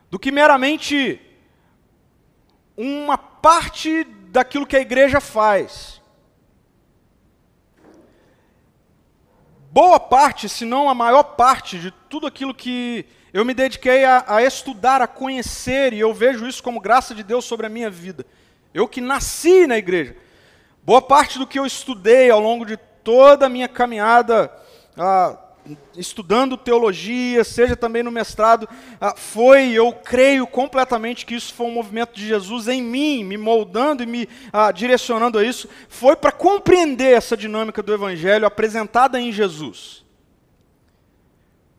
[0.09, 1.19] do que meramente
[2.77, 6.00] uma parte daquilo que a igreja faz.
[9.71, 14.25] Boa parte, se não a maior parte de tudo aquilo que eu me dediquei a,
[14.27, 17.89] a, estudar, a conhecer, e eu vejo isso como graça de Deus sobre a minha
[17.89, 18.25] vida.
[18.73, 20.15] Eu que nasci na igreja.
[20.83, 24.51] Boa parte do que eu estudei ao longo de toda a minha caminhada
[24.97, 25.37] ah,
[25.95, 28.67] estudando teologia, seja também no mestrado,
[28.99, 33.37] ah, foi, eu creio completamente que isso foi um movimento de Jesus em mim, me
[33.37, 39.19] moldando e me ah, direcionando a isso, foi para compreender essa dinâmica do Evangelho apresentada
[39.19, 40.03] em Jesus.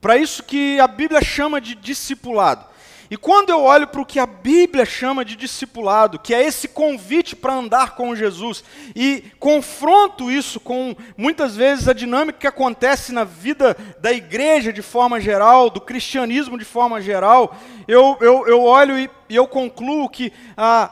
[0.01, 2.72] Para isso que a Bíblia chama de discipulado.
[3.13, 6.67] E quando eu olho para o que a Bíblia chama de discipulado, que é esse
[6.67, 8.65] convite para andar com Jesus,
[8.97, 14.81] e confronto isso com muitas vezes a dinâmica que acontece na vida da igreja de
[14.81, 17.55] forma geral, do cristianismo de forma geral,
[17.87, 20.91] eu, eu, eu olho e, e eu concluo que ah,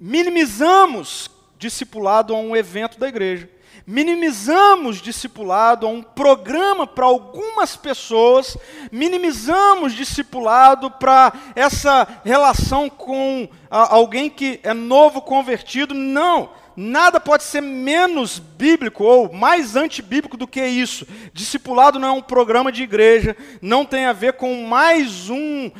[0.00, 3.48] minimizamos discipulado a um evento da igreja
[3.88, 8.54] minimizamos discipulado a um programa para algumas pessoas,
[8.92, 15.94] minimizamos discipulado para essa relação com a, alguém que é novo convertido.
[15.94, 21.04] Não, nada pode ser menos bíblico ou mais antibíblico do que isso.
[21.32, 25.72] Discipulado não é um programa de igreja, não tem a ver com mais um uh,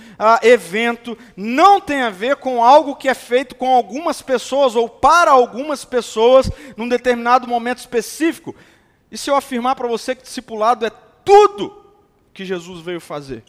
[0.42, 5.30] evento, não tem a ver com algo que é feito com algumas pessoas ou para
[5.30, 8.52] algumas pessoas num determinado momento específico.
[9.08, 10.90] E se eu afirmar para você que discipulado é
[11.24, 11.94] tudo
[12.34, 13.44] que Jesus veio fazer?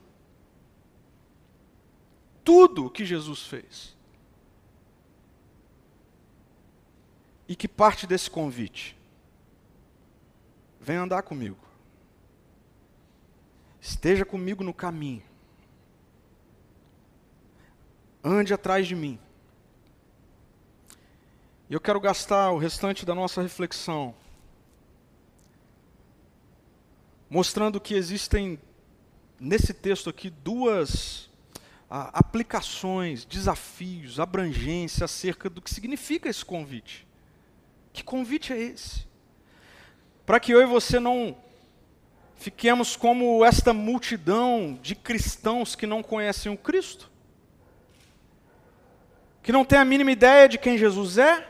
[2.43, 3.97] Tudo o que Jesus fez.
[7.49, 8.95] E que parte desse convite?
[10.79, 11.57] Vem andar comigo.
[13.81, 15.23] Esteja comigo no caminho.
[18.23, 19.19] Ande atrás de mim.
[21.67, 24.15] E eu quero gastar o restante da nossa reflexão
[27.29, 28.59] mostrando que existem
[29.39, 31.29] nesse texto aqui duas
[31.89, 37.08] ah, aplicações, desafios, abrangência acerca do que significa esse convite.
[37.93, 39.07] Que convite é esse?
[40.25, 41.35] Para que eu e você não
[42.35, 47.11] fiquemos como esta multidão de cristãos que não conhecem o Cristo,
[49.43, 51.47] que não tem a mínima ideia de quem Jesus é,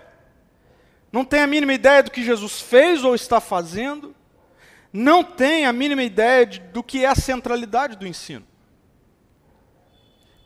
[1.11, 4.15] não tem a mínima ideia do que Jesus fez ou está fazendo,
[4.91, 8.45] não tem a mínima ideia de, do que é a centralidade do ensino.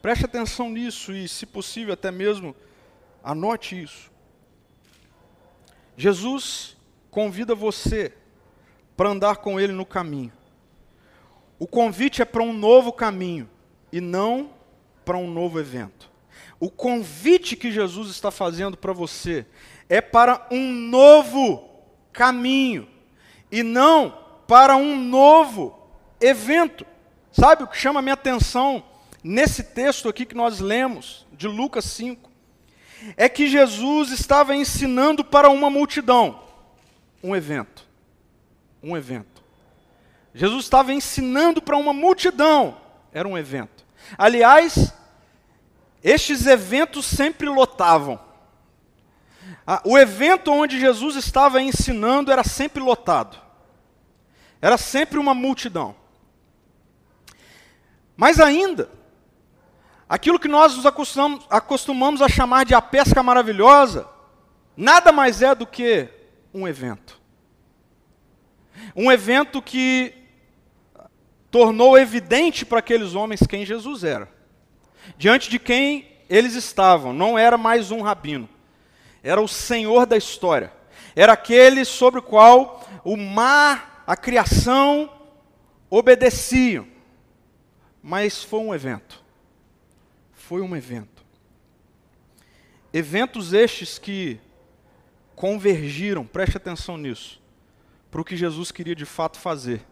[0.02, 2.54] Preste atenção nisso e, se possível, até mesmo
[3.24, 4.12] anote isso.
[5.96, 6.76] Jesus
[7.10, 8.14] convida você
[8.98, 10.32] para andar com Ele no caminho.
[11.60, 13.50] O convite é para um novo caminho
[13.92, 14.50] e não
[15.06, 16.12] para um novo evento.
[16.60, 19.46] O convite que Jesus está fazendo para você
[19.88, 21.70] é para um novo
[22.12, 22.88] caminho
[23.52, 25.78] e não para um novo
[26.20, 26.86] evento.
[27.32, 28.84] Sabe o que chama a minha atenção
[29.24, 32.33] nesse texto aqui que nós lemos, de Lucas 5?
[33.18, 36.44] É que Jesus estava ensinando para uma multidão
[37.24, 37.88] um evento.
[38.84, 39.42] Um evento.
[40.36, 42.78] Jesus estava ensinando para uma multidão,
[43.14, 43.86] era um evento.
[44.18, 44.94] Aliás,
[46.04, 48.20] estes eventos sempre lotavam.
[49.86, 53.40] O evento onde Jesus estava ensinando era sempre lotado.
[54.62, 55.96] Era sempre uma multidão.
[58.18, 58.90] Mas ainda,
[60.14, 64.08] aquilo que nós nos acostumamos, acostumamos a chamar de a pesca maravilhosa,
[64.78, 66.08] nada mais é do que
[66.54, 67.20] um evento.
[68.96, 70.14] Um evento que
[71.50, 74.30] tornou evidente para aqueles homens quem Jesus era.
[75.18, 78.48] Diante de quem eles estavam, não era mais um rabino,
[79.24, 80.72] era o Senhor da história.
[81.16, 85.12] Era aquele sobre o qual o mar a criação
[85.90, 86.86] obedeciam.
[88.04, 89.23] Mas foi um evento.
[90.48, 91.24] Foi um evento.
[92.92, 94.42] Eventos estes que
[95.38, 97.42] convergiram, preste atenção nisso,
[98.12, 99.86] para o que Jesus queria de fato fazer.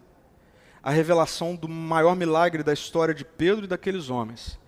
[0.82, 4.60] A revelação do maior milagre da história de Pedro e daqueles homens,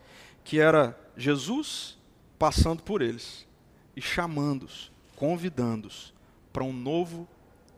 [0.43, 1.99] que era Jesus
[2.39, 3.47] passando por eles
[3.95, 6.15] e chamando-os, convidando-os
[6.51, 7.29] para um novo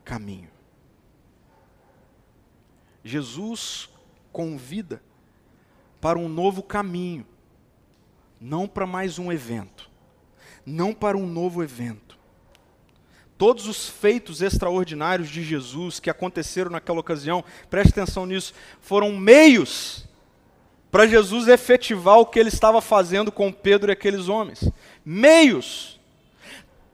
[0.05, 0.49] caminho.
[3.03, 3.89] Jesus
[4.31, 5.03] convida
[5.99, 7.25] para um novo caminho,
[8.39, 9.89] não para mais um evento,
[10.65, 12.17] não para um novo evento.
[13.37, 20.07] Todos os feitos extraordinários de Jesus que aconteceram naquela ocasião, preste atenção nisso, foram meios
[20.89, 24.71] para Jesus efetivar o que ele estava fazendo com Pedro e aqueles homens.
[25.05, 25.96] Meios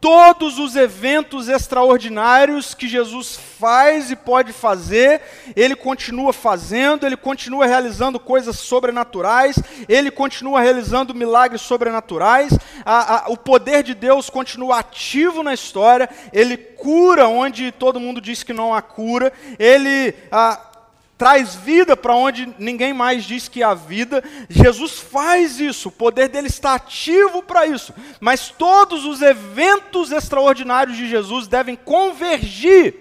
[0.04, 5.22] todos os eventos extraordinários que Jesus faz e pode fazer,
[5.56, 9.56] ele continua fazendo, ele continua realizando coisas sobrenaturais,
[9.88, 12.52] ele continua realizando milagres sobrenaturais,
[12.84, 18.20] a, a, o poder de Deus continua ativo na história, ele cura onde todo mundo
[18.20, 20.14] diz que não há cura, ele.
[20.30, 20.73] A,
[21.18, 24.24] traz vida para onde ninguém mais diz que há vida.
[24.50, 27.94] Jesus faz isso, o poder dele está ativo para isso.
[28.20, 32.96] Mas todos os eventos extraordinários de Jesus devem convergir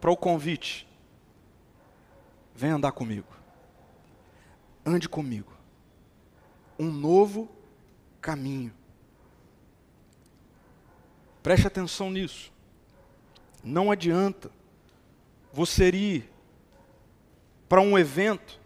[0.00, 0.86] para o convite.
[2.54, 3.28] Vem andar comigo.
[4.84, 5.52] Ande comigo.
[6.78, 7.48] Um novo
[8.20, 8.72] caminho.
[11.42, 12.52] Preste atenção nisso.
[13.62, 14.50] Não adianta
[15.52, 16.30] você ir
[17.70, 18.58] para um evento,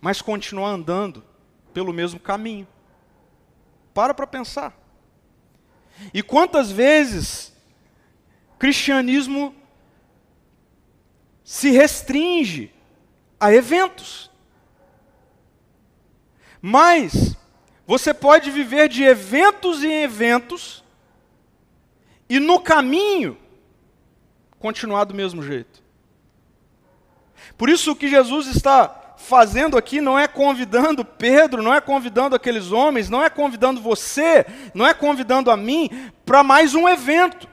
[0.00, 1.22] mas continuar andando
[1.72, 2.66] pelo mesmo caminho.
[3.94, 4.76] Para para pensar.
[6.12, 7.54] E quantas vezes
[8.58, 9.54] cristianismo
[11.44, 12.74] se restringe
[13.38, 14.32] a eventos.
[16.60, 17.36] Mas
[17.86, 20.82] você pode viver de eventos em eventos
[22.28, 23.38] e no caminho
[24.58, 25.85] continuar do mesmo jeito.
[27.56, 32.36] Por isso o que Jesus está fazendo aqui não é convidando Pedro, não é convidando
[32.36, 35.90] aqueles homens, não é convidando você, não é convidando a mim
[36.24, 37.48] para mais um evento.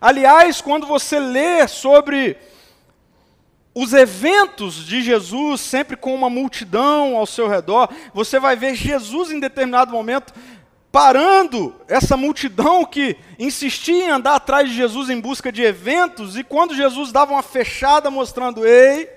[0.00, 2.36] Aliás, quando você lê sobre
[3.74, 9.30] os eventos de Jesus, sempre com uma multidão ao seu redor, você vai ver Jesus
[9.32, 10.32] em determinado momento
[10.94, 16.44] parando essa multidão que insistia em andar atrás de Jesus em busca de eventos, e
[16.44, 19.10] quando Jesus dava uma fechada mostrando, ei,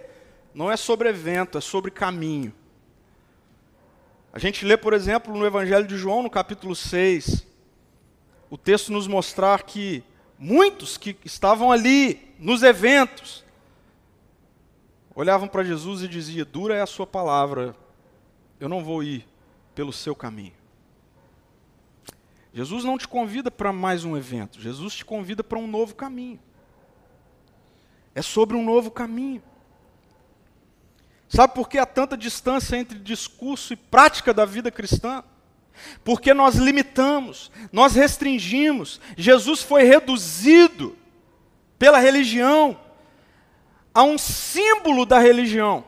[0.56, 2.52] não é sobre evento, é sobre caminho.
[4.34, 7.46] A gente lê, por exemplo, no Evangelho de João, no capítulo 6,
[8.50, 10.04] o texto nos mostrar que
[10.36, 13.46] muitos que estavam ali nos eventos
[15.14, 17.76] olhavam para Jesus e diziam: Dura é a sua palavra,
[18.60, 19.28] eu não vou ir
[19.76, 20.57] pelo seu caminho.
[22.58, 26.40] Jesus não te convida para mais um evento, Jesus te convida para um novo caminho.
[28.16, 29.44] É sobre um novo caminho.
[31.30, 35.24] Sabe por que há tanta distância entre discurso e prática da vida cristã?
[36.04, 39.00] Porque nós limitamos, nós restringimos.
[39.16, 40.98] Jesus foi reduzido
[41.78, 42.80] pela religião
[43.94, 45.86] a um símbolo da religião,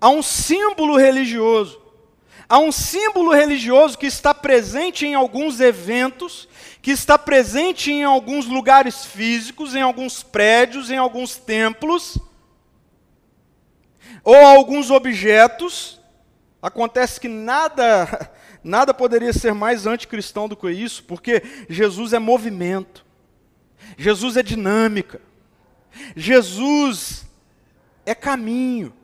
[0.00, 1.85] a um símbolo religioso.
[2.48, 6.48] Há um símbolo religioso que está presente em alguns eventos,
[6.80, 12.16] que está presente em alguns lugares físicos, em alguns prédios, em alguns templos,
[14.22, 16.00] ou alguns objetos.
[16.62, 18.30] Acontece que nada,
[18.62, 23.04] nada poderia ser mais anticristão do que isso, porque Jesus é movimento,
[23.98, 25.20] Jesus é dinâmica,
[26.14, 27.26] Jesus
[28.04, 28.94] é caminho,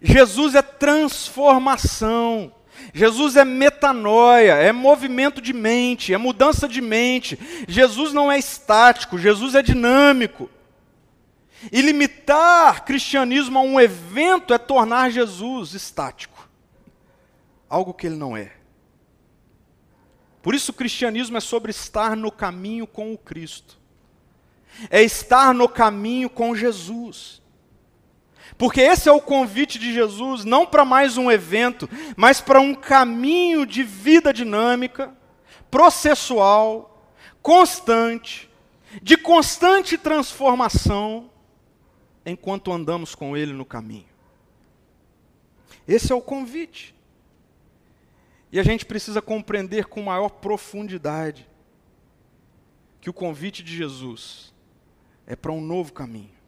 [0.00, 2.54] Jesus é transformação.
[2.94, 7.38] Jesus é metanoia, é movimento de mente, é mudança de mente.
[7.68, 10.50] Jesus não é estático, Jesus é dinâmico.
[11.70, 16.48] E limitar cristianismo a um evento é tornar Jesus estático,
[17.68, 18.52] algo que ele não é.
[20.42, 23.78] Por isso, o cristianismo é sobre estar no caminho com o Cristo,
[24.90, 27.41] é estar no caminho com Jesus.
[28.56, 32.74] Porque esse é o convite de Jesus, não para mais um evento, mas para um
[32.74, 35.14] caminho de vida dinâmica,
[35.70, 38.50] processual, constante,
[39.02, 41.30] de constante transformação,
[42.24, 44.06] enquanto andamos com Ele no caminho.
[45.86, 46.94] Esse é o convite.
[48.52, 51.48] E a gente precisa compreender com maior profundidade
[53.00, 54.54] que o convite de Jesus
[55.26, 56.41] é para um novo caminho.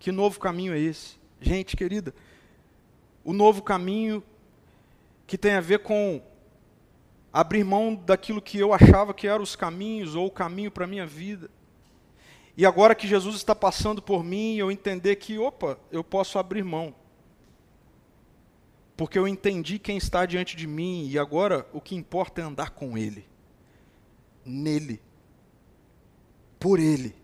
[0.00, 1.20] Que novo caminho é esse?
[1.42, 2.14] Gente querida,
[3.22, 4.22] o novo caminho
[5.26, 6.22] que tem a ver com
[7.30, 10.88] abrir mão daquilo que eu achava que eram os caminhos ou o caminho para a
[10.88, 11.50] minha vida.
[12.56, 16.64] E agora que Jesus está passando por mim, eu entender que, opa, eu posso abrir
[16.64, 16.94] mão.
[18.96, 22.70] Porque eu entendi quem está diante de mim e agora o que importa é andar
[22.70, 23.24] com Ele,
[24.44, 25.00] nele,
[26.58, 27.19] por Ele.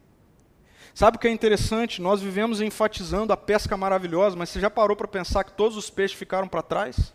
[0.96, 2.00] Sabe o que é interessante?
[2.00, 5.90] Nós vivemos enfatizando a pesca maravilhosa, mas você já parou para pensar que todos os
[5.90, 7.12] peixes ficaram para trás?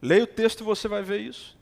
[0.00, 1.58] Leia o texto e você vai ver isso.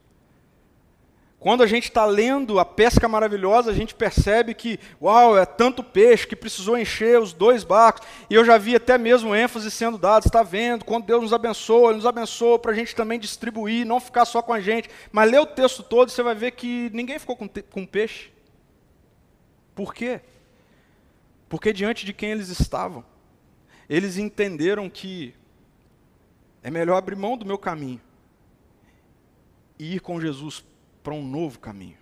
[1.39, 5.83] Quando a gente está lendo a pesca maravilhosa, a gente percebe que, uau, é tanto
[5.83, 8.07] peixe que precisou encher os dois barcos.
[8.29, 10.85] E eu já vi até mesmo ênfase sendo dada, está vendo?
[10.85, 14.43] Quando Deus nos abençoa, Ele nos abençoa para a gente também distribuir, não ficar só
[14.43, 14.91] com a gente.
[15.11, 18.36] Mas lê o texto todo e você vai ver que ninguém ficou com, com peixe.
[19.77, 20.23] Por quê?
[21.51, 23.05] Porque diante de quem eles estavam,
[23.89, 25.35] eles entenderam que
[26.63, 28.01] é melhor abrir mão do meu caminho
[29.79, 30.65] e ir com Jesus
[31.03, 31.99] para um novo caminho.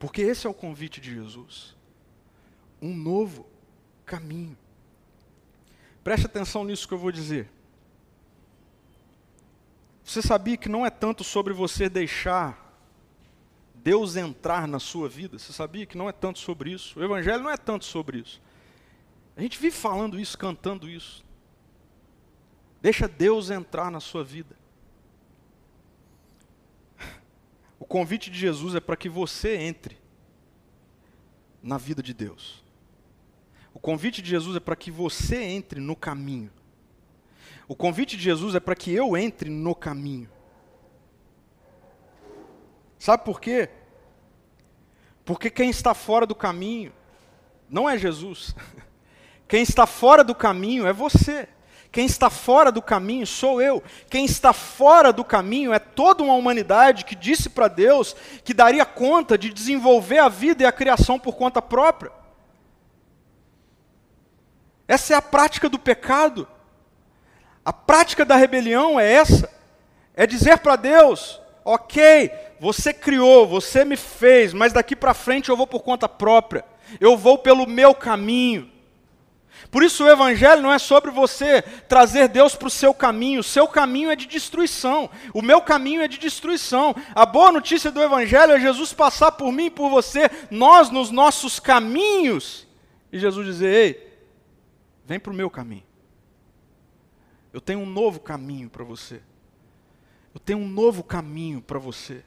[0.00, 1.76] Porque esse é o convite de Jesus.
[2.82, 3.46] Um novo
[4.04, 4.58] caminho.
[6.02, 7.48] Preste atenção nisso que eu vou dizer.
[10.02, 12.69] Você sabia que não é tanto sobre você deixar
[13.82, 15.38] Deus entrar na sua vida.
[15.38, 16.98] Você sabia que não é tanto sobre isso?
[16.98, 18.40] O Evangelho não é tanto sobre isso.
[19.36, 21.24] A gente vive falando isso, cantando isso.
[22.82, 24.56] Deixa Deus entrar na sua vida.
[27.78, 29.98] O convite de Jesus é para que você entre
[31.62, 32.62] na vida de Deus.
[33.72, 36.50] O convite de Jesus é para que você entre no caminho.
[37.66, 40.28] O convite de Jesus é para que eu entre no caminho.
[43.00, 43.70] Sabe por quê?
[45.24, 46.92] Porque quem está fora do caminho
[47.68, 48.54] não é Jesus.
[49.48, 51.48] Quem está fora do caminho é você.
[51.90, 53.82] Quem está fora do caminho sou eu.
[54.08, 58.84] Quem está fora do caminho é toda uma humanidade que disse para Deus que daria
[58.84, 62.12] conta de desenvolver a vida e a criação por conta própria.
[64.86, 66.46] Essa é a prática do pecado.
[67.64, 69.50] A prática da rebelião é essa:
[70.14, 75.56] é dizer para Deus, ok, você criou, você me fez, mas daqui para frente eu
[75.56, 76.64] vou por conta própria.
[77.00, 78.70] Eu vou pelo meu caminho.
[79.70, 83.40] Por isso o Evangelho não é sobre você trazer Deus para o seu caminho.
[83.40, 85.08] O seu caminho é de destruição.
[85.32, 86.94] O meu caminho é de destruição.
[87.14, 91.10] A boa notícia do Evangelho é Jesus passar por mim e por você, nós nos
[91.10, 92.66] nossos caminhos.
[93.12, 94.18] E Jesus dizer: Ei,
[95.04, 95.84] vem para o meu caminho.
[97.52, 99.20] Eu tenho um novo caminho para você.
[100.44, 102.24] Tenho um novo caminho para você.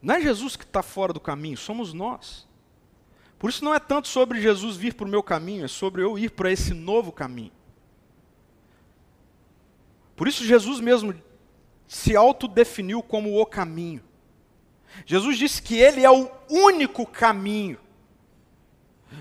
[0.00, 2.46] Não é Jesus que está fora do caminho, somos nós.
[3.38, 6.18] Por isso não é tanto sobre Jesus vir para o meu caminho, é sobre eu
[6.18, 7.52] ir para esse novo caminho.
[10.14, 11.14] Por isso Jesus mesmo
[11.86, 14.02] se autodefiniu como o caminho.
[15.04, 17.78] Jesus disse que ele é o único caminho.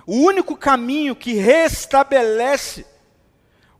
[0.05, 2.85] O único caminho que restabelece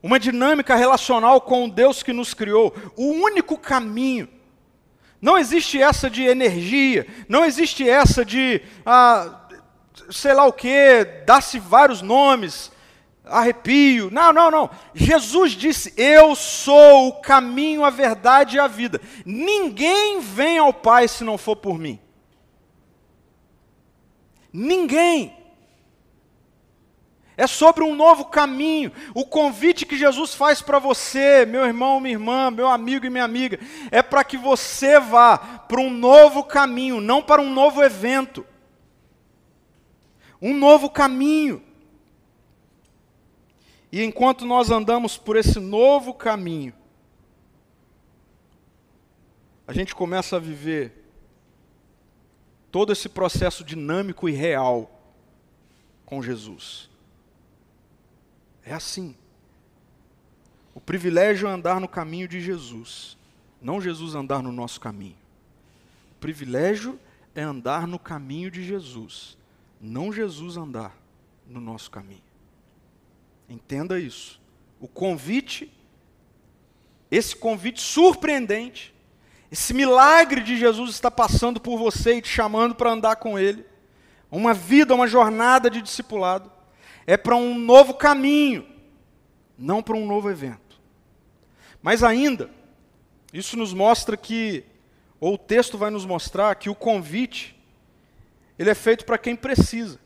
[0.06, 2.72] uma dinâmica relacional com o Deus que nos criou.
[2.96, 4.28] O único caminho.
[5.20, 9.48] Não existe essa de energia, não existe essa de, ah,
[10.10, 12.70] sei lá o que, dá-se vários nomes,
[13.24, 14.10] arrepio.
[14.12, 14.70] Não, não, não.
[14.94, 19.00] Jesus disse: Eu sou o caminho, a verdade e a vida.
[19.24, 21.98] Ninguém vem ao Pai se não for por mim.
[24.52, 25.34] Ninguém.
[27.36, 28.90] É sobre um novo caminho.
[29.14, 33.24] O convite que Jesus faz para você, meu irmão, minha irmã, meu amigo e minha
[33.24, 33.60] amiga,
[33.90, 38.46] é para que você vá para um novo caminho, não para um novo evento.
[40.40, 41.62] Um novo caminho.
[43.92, 46.72] E enquanto nós andamos por esse novo caminho,
[49.68, 51.04] a gente começa a viver
[52.70, 54.90] todo esse processo dinâmico e real
[56.04, 56.95] com Jesus.
[58.66, 59.14] É assim.
[60.74, 63.16] O privilégio é andar no caminho de Jesus,
[63.62, 65.16] não Jesus andar no nosso caminho.
[66.10, 66.98] O privilégio
[67.34, 69.38] é andar no caminho de Jesus,
[69.80, 70.94] não Jesus andar
[71.46, 72.22] no nosso caminho.
[73.48, 74.40] Entenda isso.
[74.80, 75.72] O convite,
[77.10, 78.92] esse convite surpreendente,
[79.50, 83.64] esse milagre de Jesus está passando por você e te chamando para andar com Ele.
[84.28, 86.50] Uma vida, uma jornada de discipulado.
[87.06, 88.66] É para um novo caminho,
[89.56, 90.80] não para um novo evento.
[91.80, 92.50] Mas ainda,
[93.32, 94.64] isso nos mostra que,
[95.20, 97.56] ou o texto vai nos mostrar que o convite,
[98.58, 100.00] ele é feito para quem precisa,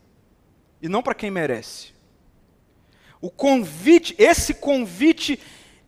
[0.82, 1.94] e não para quem merece.
[3.18, 5.40] O convite, esse convite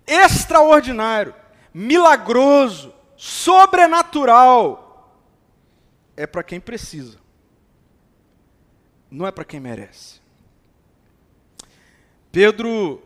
[0.07, 1.35] extraordinário,
[1.75, 4.83] milagroso, sobrenatural,
[6.17, 7.19] é para quem precisa,
[9.11, 10.22] não é para quem merece.
[12.33, 13.03] Pedro,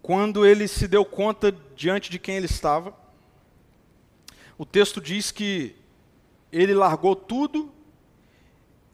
[0.00, 2.96] quando ele se deu conta diante de quem ele estava,
[4.56, 5.74] o texto diz que
[6.52, 7.72] ele largou tudo,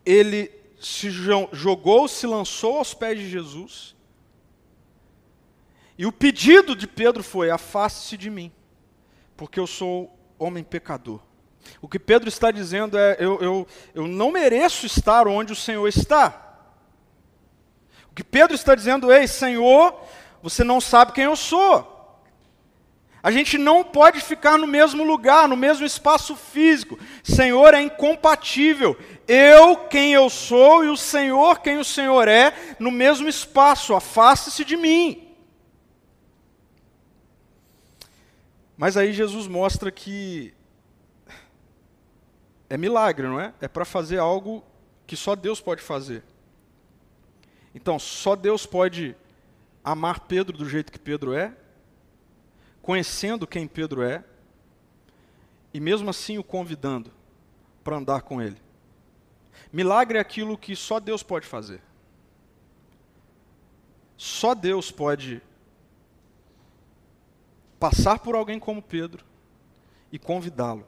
[0.05, 0.51] ele
[0.81, 1.11] se
[1.53, 3.95] jogou, se lançou aos pés de Jesus,
[5.99, 8.51] e o pedido de Pedro foi: afaste-se de mim,
[9.37, 11.21] porque eu sou homem pecador.
[11.83, 15.87] O que Pedro está dizendo é: eu, eu, eu não mereço estar onde o Senhor
[15.87, 16.48] está.
[18.19, 19.95] Que Pedro está dizendo é: Senhor,
[20.43, 22.21] você não sabe quem eu sou.
[23.23, 26.99] A gente não pode ficar no mesmo lugar, no mesmo espaço físico.
[27.23, 28.99] Senhor é incompatível.
[29.29, 33.95] Eu, quem eu sou, e o Senhor, quem o Senhor é, no mesmo espaço.
[33.95, 35.37] Afaste-se de mim.
[38.77, 40.53] Mas aí Jesus mostra que
[42.69, 43.55] é milagre, não é?
[43.61, 44.65] É para fazer algo
[45.07, 46.25] que só Deus pode fazer.
[47.81, 49.15] Então, só Deus pode
[49.85, 51.57] amar Pedro do jeito que Pedro é,
[52.83, 54.25] conhecendo quem Pedro é,
[55.73, 57.13] e mesmo assim o convidando
[57.85, 58.61] para andar com ele.
[59.73, 61.81] Milagre é aquilo que só Deus pode fazer.
[64.17, 65.41] Só Deus pode
[67.79, 69.25] passar por alguém como Pedro
[70.11, 70.85] e convidá-lo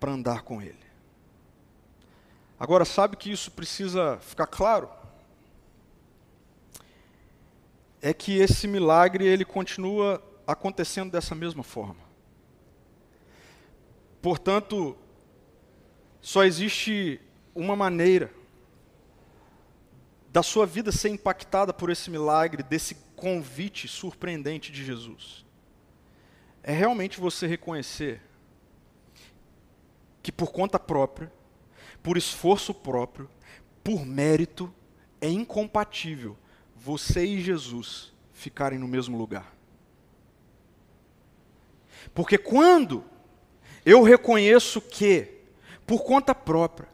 [0.00, 0.86] para andar com ele.
[2.58, 4.95] Agora, sabe que isso precisa ficar claro?
[8.00, 12.06] É que esse milagre ele continua acontecendo dessa mesma forma.
[14.22, 14.96] Portanto,
[16.20, 17.20] só existe
[17.54, 18.32] uma maneira
[20.30, 25.46] da sua vida ser impactada por esse milagre, desse convite surpreendente de Jesus
[26.66, 28.20] é realmente você reconhecer
[30.20, 31.32] que por conta própria,
[32.02, 33.30] por esforço próprio,
[33.84, 34.74] por mérito,
[35.20, 36.36] é incompatível
[36.86, 39.52] você e Jesus ficarem no mesmo lugar.
[42.14, 43.02] Porque quando
[43.84, 45.40] eu reconheço que,
[45.84, 46.88] por conta própria,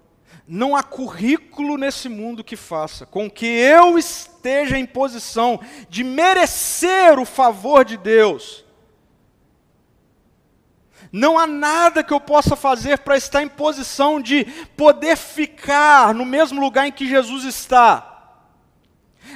[0.49, 7.18] não há currículo nesse mundo que faça com que eu esteja em posição de merecer
[7.18, 8.64] o favor de Deus,
[11.12, 16.24] não há nada que eu possa fazer para estar em posição de poder ficar no
[16.24, 18.12] mesmo lugar em que Jesus está,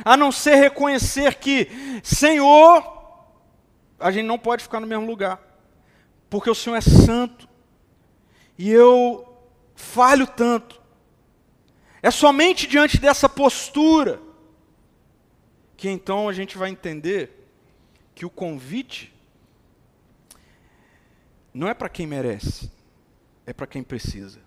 [0.04, 1.68] a não ser reconhecer que,
[2.02, 2.96] Senhor,
[3.98, 5.40] a gente não pode ficar no mesmo lugar,
[6.28, 7.48] porque o Senhor é santo
[8.58, 9.26] e eu
[9.74, 10.80] falho tanto.
[12.02, 14.20] É somente diante dessa postura
[15.76, 17.48] que então a gente vai entender
[18.14, 19.14] que o convite
[21.52, 22.70] não é para quem merece,
[23.46, 24.45] é para quem precisa.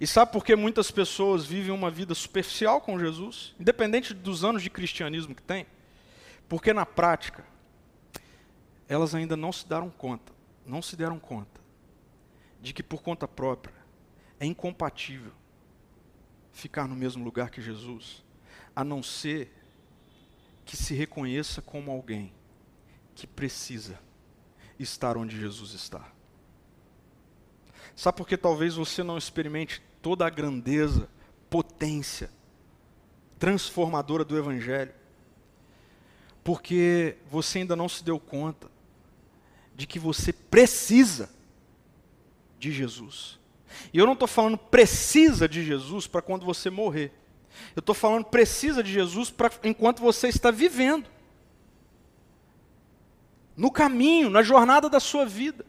[0.00, 4.62] E sabe por que muitas pessoas vivem uma vida superficial com Jesus, independente dos anos
[4.62, 5.66] de cristianismo que tem?
[6.48, 7.44] Porque na prática,
[8.88, 10.32] elas ainda não se deram conta,
[10.66, 11.60] não se deram conta
[12.60, 13.74] de que por conta própria
[14.40, 15.32] é incompatível
[16.52, 18.24] ficar no mesmo lugar que Jesus,
[18.74, 19.52] a não ser
[20.64, 22.32] que se reconheça como alguém
[23.14, 23.98] que precisa
[24.78, 26.13] estar onde Jesus está.
[27.96, 31.08] Sabe por que talvez você não experimente toda a grandeza,
[31.48, 32.30] potência,
[33.38, 34.92] transformadora do Evangelho?
[36.42, 38.70] Porque você ainda não se deu conta
[39.74, 41.30] de que você precisa
[42.58, 43.38] de Jesus.
[43.92, 47.12] E eu não estou falando precisa de Jesus para quando você morrer.
[47.74, 51.08] Eu estou falando precisa de Jesus para enquanto você está vivendo.
[53.56, 55.64] No caminho, na jornada da sua vida.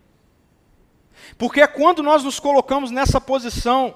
[1.38, 3.96] Porque é quando nós nos colocamos nessa posição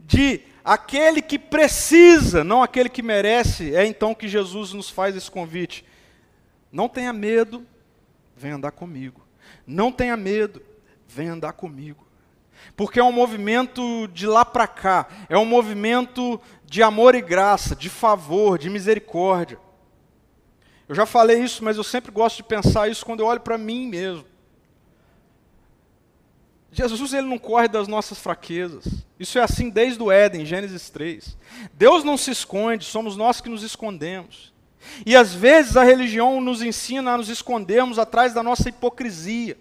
[0.00, 5.30] de aquele que precisa, não aquele que merece, é então que Jesus nos faz esse
[5.30, 5.84] convite.
[6.72, 7.66] Não tenha medo,
[8.36, 9.26] vem andar comigo.
[9.66, 10.62] Não tenha medo,
[11.06, 12.04] vem andar comigo.
[12.76, 17.76] Porque é um movimento de lá para cá, é um movimento de amor e graça,
[17.76, 19.58] de favor, de misericórdia.
[20.88, 23.56] Eu já falei isso, mas eu sempre gosto de pensar isso quando eu olho para
[23.56, 24.24] mim mesmo.
[26.74, 28.84] Jesus ele não corre das nossas fraquezas.
[29.18, 31.36] Isso é assim desde o Éden, Gênesis 3.
[31.72, 34.52] Deus não se esconde, somos nós que nos escondemos.
[35.06, 39.56] E às vezes a religião nos ensina a nos escondermos atrás da nossa hipocrisia.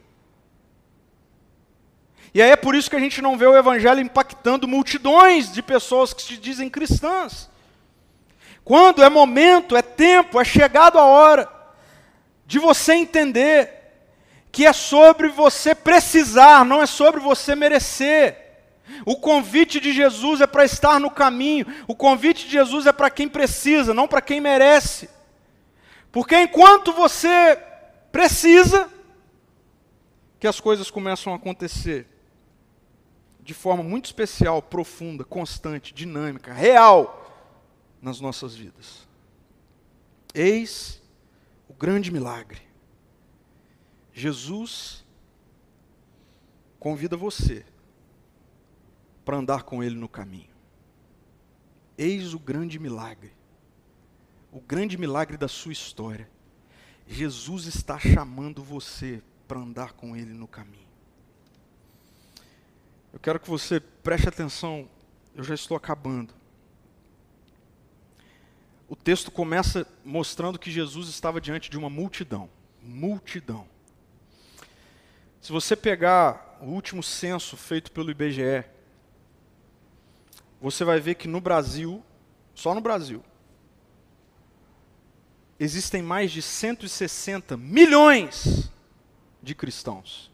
[2.34, 5.61] E aí é por isso que a gente não vê o evangelho impactando multidões de
[5.61, 7.47] pessoas que se dizem cristãs.
[8.64, 11.47] Quando é momento, é tempo, é chegado a hora
[12.47, 13.82] de você entender
[14.54, 18.38] que é sobre você precisar, não é sobre você merecer.
[19.04, 23.10] O convite de Jesus é para estar no caminho, o convite de Jesus é para
[23.10, 25.10] quem precisa, não para quem merece.
[26.12, 27.60] Porque enquanto você
[28.12, 28.88] precisa,
[30.39, 32.06] que as coisas começam a acontecer
[33.41, 37.51] de forma muito especial, profunda, constante, dinâmica, real
[37.99, 39.08] nas nossas vidas.
[40.32, 41.01] Eis
[41.68, 42.72] o grande milagre
[44.14, 45.03] Jesus
[46.80, 47.66] convida você
[49.26, 50.53] para andar com Ele no caminho.
[51.97, 53.32] Eis o grande milagre,
[54.51, 56.30] o grande milagre da sua história.
[57.07, 60.88] Jesus está chamando você para andar com Ele no caminho.
[63.11, 64.89] Eu quero que você preste atenção,
[65.36, 66.34] eu já estou acabando.
[68.88, 72.49] O texto começa mostrando que Jesus estava diante de uma multidão.
[72.82, 73.72] Multidão.
[75.44, 78.64] Se você pegar o último censo feito pelo IBGE,
[80.62, 82.02] você vai ver que no Brasil,
[82.56, 83.22] só no Brasil,
[85.60, 88.72] existem mais de 160 milhões
[89.41, 90.32] de cristãos.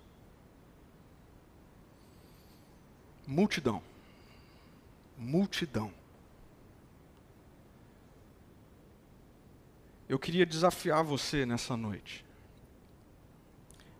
[3.25, 3.81] Multidão.
[5.17, 5.91] Multidão.
[10.07, 12.23] Eu queria desafiar você nessa noite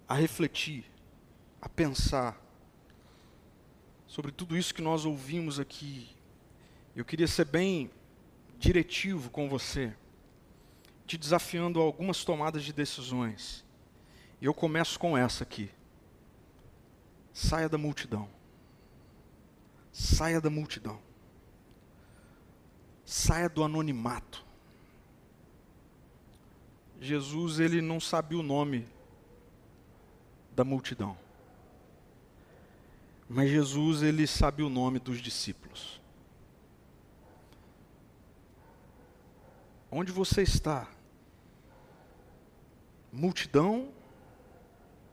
[0.07, 0.86] a refletir
[1.62, 2.39] a pensar
[4.07, 6.10] sobre tudo isso que nós ouvimos aqui.
[6.95, 7.91] Eu queria ser bem
[8.57, 9.95] diretivo com você,
[11.05, 13.64] te desafiando a algumas tomadas de decisões.
[14.41, 15.70] E eu começo com essa aqui.
[17.34, 18.30] Saia da multidão.
[19.91, 20.99] Saia da multidão.
[23.05, 24.45] Saia do anonimato.
[26.99, 28.86] Jesus, ele não sabia o nome
[30.53, 31.18] da multidão.
[33.32, 36.01] Mas Jesus, ele sabe o nome dos discípulos.
[39.91, 40.88] Onde você está?
[43.13, 43.89] Multidão?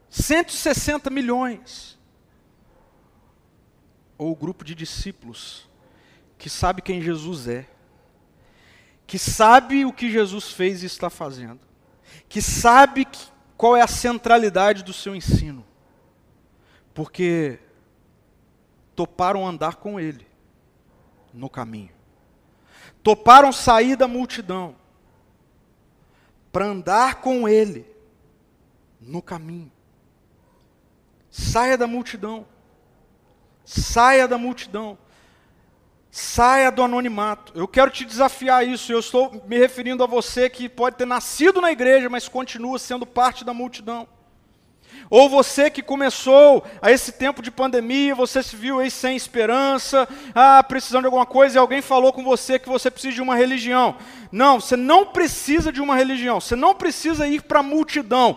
[0.08, 1.98] 160 milhões.
[4.16, 5.68] Ou o grupo de discípulos
[6.38, 7.68] que sabe quem Jesus é,
[9.06, 11.60] que sabe o que Jesus fez e está fazendo,
[12.28, 15.64] que sabe que, qual é a centralidade do seu ensino.
[16.94, 17.58] Porque
[18.96, 20.26] toparam andar com ele
[21.32, 21.90] no caminho.
[23.02, 24.74] Toparam sair da multidão
[26.50, 27.86] para andar com ele
[28.98, 29.70] no caminho.
[31.30, 32.46] Saia da multidão.
[33.64, 34.96] Saia da multidão.
[36.10, 37.52] Saia do anonimato.
[37.54, 38.90] Eu quero te desafiar isso.
[38.90, 43.04] Eu estou me referindo a você que pode ter nascido na igreja, mas continua sendo
[43.04, 44.08] parte da multidão.
[45.08, 50.08] Ou você que começou a esse tempo de pandemia, você se viu aí sem esperança,
[50.34, 53.36] ah, precisando de alguma coisa, e alguém falou com você que você precisa de uma
[53.36, 53.96] religião.
[54.32, 58.36] Não, você não precisa de uma religião, você não precisa ir para a multidão.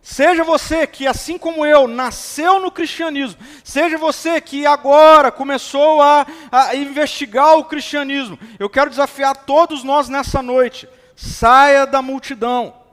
[0.00, 6.24] Seja você que, assim como eu, nasceu no cristianismo, seja você que agora começou a,
[6.50, 12.85] a, investigar o cristianismo, eu quero desafiar todos nós nessa noite: saia da multidão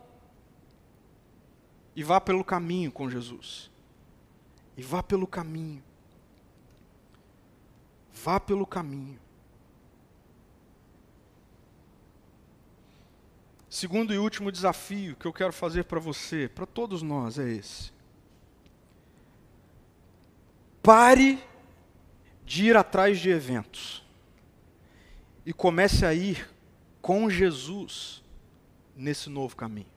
[1.95, 3.69] e vá pelo caminho com Jesus.
[4.75, 5.83] E vá pelo caminho.
[8.11, 9.19] Vá pelo caminho.
[13.69, 17.91] Segundo e último desafio que eu quero fazer para você, para todos nós, é esse.
[20.81, 21.43] Pare
[22.45, 24.03] de ir atrás de eventos
[25.45, 26.49] e comece a ir
[27.01, 28.23] com Jesus
[28.95, 29.92] nesse novo caminho.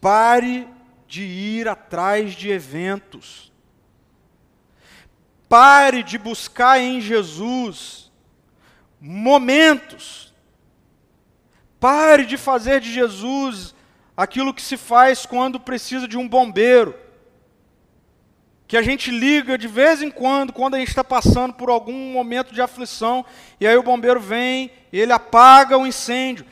[0.00, 0.68] Pare
[1.06, 3.52] de ir atrás de eventos.
[5.48, 8.10] Pare de buscar em Jesus
[9.00, 10.28] momentos
[11.80, 13.74] Pare de fazer de Jesus
[14.16, 16.94] aquilo que se faz quando precisa de um bombeiro.
[18.66, 22.12] Que a gente liga de vez em quando, quando a gente está passando por algum
[22.12, 23.24] momento de aflição,
[23.60, 26.44] e aí o bombeiro vem ele apaga o incêndio.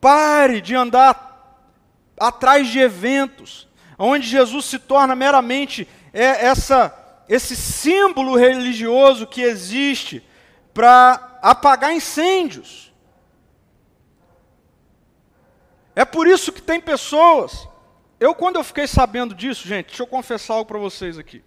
[0.00, 1.35] Pare de andar
[2.18, 6.94] atrás de eventos, onde Jesus se torna meramente é, essa,
[7.28, 10.22] esse símbolo religioso que existe
[10.72, 12.92] para apagar incêndios.
[15.94, 17.66] É por isso que tem pessoas.
[18.20, 21.42] Eu, quando eu fiquei sabendo disso, gente, deixa eu confessar algo para vocês aqui.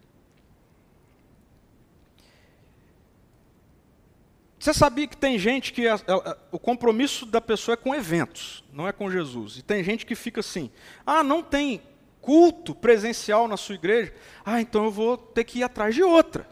[4.59, 7.95] Você sabia que tem gente que a, a, a, o compromisso da pessoa é com
[7.95, 9.57] eventos, não é com Jesus.
[9.57, 10.69] E tem gente que fica assim:
[11.05, 11.81] ah, não tem
[12.21, 14.13] culto presencial na sua igreja,
[14.45, 16.45] ah, então eu vou ter que ir atrás de outra.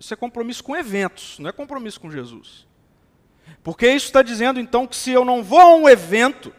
[0.00, 2.66] Isso é compromisso com eventos, não é compromisso com Jesus.
[3.62, 6.52] Porque isso está dizendo então que se eu não vou a um evento,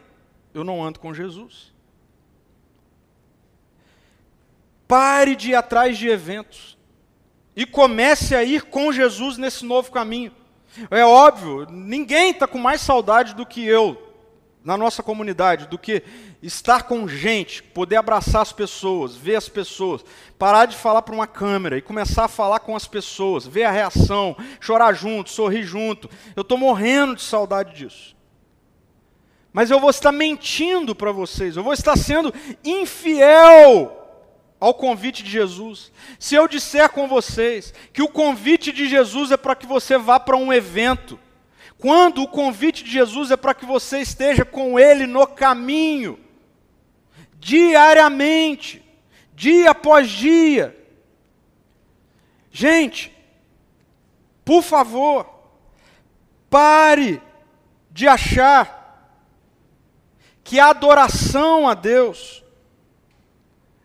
[0.54, 1.74] eu não ando com Jesus.
[4.88, 6.78] Pare de ir atrás de eventos
[7.56, 10.43] e comece a ir com Jesus nesse novo caminho.
[10.90, 14.14] É óbvio, ninguém está com mais saudade do que eu
[14.64, 16.02] na nossa comunidade, do que
[16.42, 20.04] estar com gente, poder abraçar as pessoas, ver as pessoas,
[20.40, 23.72] parar de falar para uma câmera e começar a falar com as pessoas, ver a
[23.72, 26.10] reação, chorar junto, sorrir junto.
[26.36, 28.16] Eu estou morrendo de saudade disso.
[29.52, 34.03] Mas eu vou estar mentindo para vocês, eu vou estar sendo infiel
[34.64, 35.92] ao convite de Jesus.
[36.18, 40.22] Se eu disser com vocês que o convite de Jesus é para que você vá
[40.22, 41.20] para um evento,
[41.78, 46.18] quando o convite de Jesus é para que você esteja com Ele no caminho,
[47.34, 48.82] diariamente,
[49.34, 50.74] dia após dia.
[52.50, 53.14] Gente,
[54.46, 55.30] por favor,
[56.50, 57.22] pare
[57.92, 59.12] de achar
[60.42, 62.43] que a adoração a Deus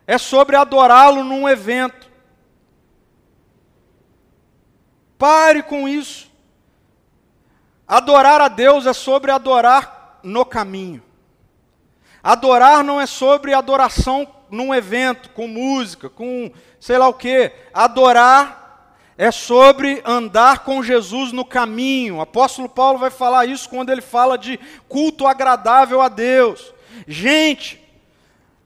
[0.08, 2.10] é sobre adorá-lo num evento.
[5.18, 6.30] Pare com isso.
[7.86, 11.02] Adorar a Deus é sobre adorar no caminho.
[12.22, 16.50] Adorar não é sobre adoração num evento, com música, com
[16.80, 17.52] sei lá o que.
[17.74, 22.16] Adorar é sobre andar com Jesus no caminho.
[22.16, 26.72] O apóstolo Paulo vai falar isso quando ele fala de culto agradável a Deus.
[27.06, 27.86] Gente,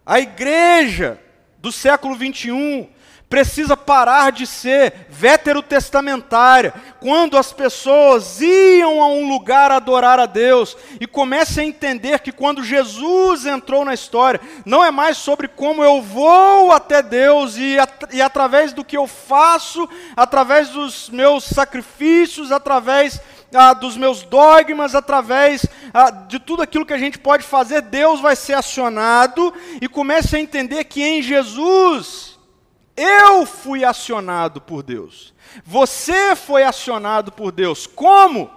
[0.07, 1.21] a igreja
[1.63, 2.89] do século 21
[3.33, 10.77] precisa parar de ser veterotestamentária, quando as pessoas iam a um lugar adorar a Deus
[11.01, 15.83] e comecem a entender que quando Jesus entrou na história, não é mais sobre como
[15.83, 17.77] eu vou até Deus e,
[18.13, 23.19] e através do que eu faço, através dos meus sacrifícios, através
[23.55, 28.21] ah, dos meus dogmas, através ah, de tudo aquilo que a gente pode fazer, Deus
[28.21, 32.39] vai ser acionado e comece a entender que em Jesus
[32.97, 35.35] eu fui acionado por Deus.
[35.65, 37.87] Você foi acionado por Deus.
[37.87, 38.51] Como?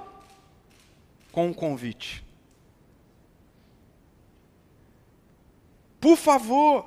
[1.32, 2.24] Com um convite.
[6.00, 6.86] Por favor,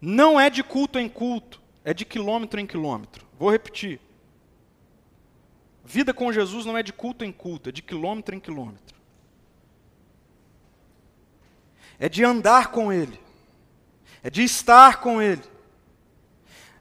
[0.00, 3.26] não é de culto em culto, é de quilômetro em quilômetro.
[3.38, 4.00] Vou repetir.
[5.90, 8.94] Vida com Jesus não é de culto em culto, é de quilômetro em quilômetro.
[11.98, 13.18] É de andar com Ele,
[14.22, 15.40] é de estar com Ele.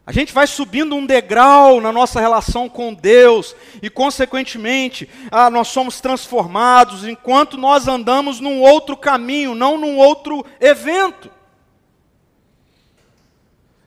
[0.06, 5.70] A gente vai subindo um degrau na nossa relação com Deus e, consequentemente, ah, nós
[5.70, 11.32] somos transformados enquanto nós andamos num outro caminho, não num outro evento.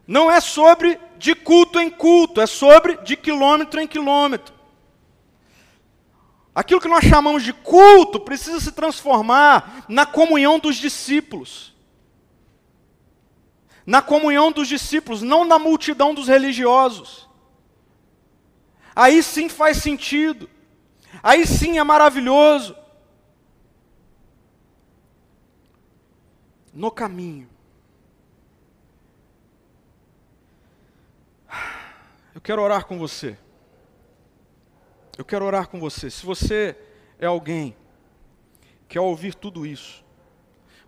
[0.06, 4.59] Não é sobre de culto em culto, é sobre de quilômetro em quilômetro.
[6.55, 11.74] Aquilo que nós chamamos de culto precisa se transformar na comunhão dos discípulos.
[13.86, 17.28] Na comunhão dos discípulos, não na multidão dos religiosos.
[18.94, 20.51] Aí sim faz sentido.
[21.22, 22.76] Aí sim é maravilhoso.
[26.74, 27.48] No caminho.
[32.34, 33.38] Eu quero orar com você.
[35.20, 36.08] Eu quero orar com você.
[36.08, 36.74] Se você
[37.18, 37.76] é alguém
[38.88, 40.02] que ao ouvir tudo isso,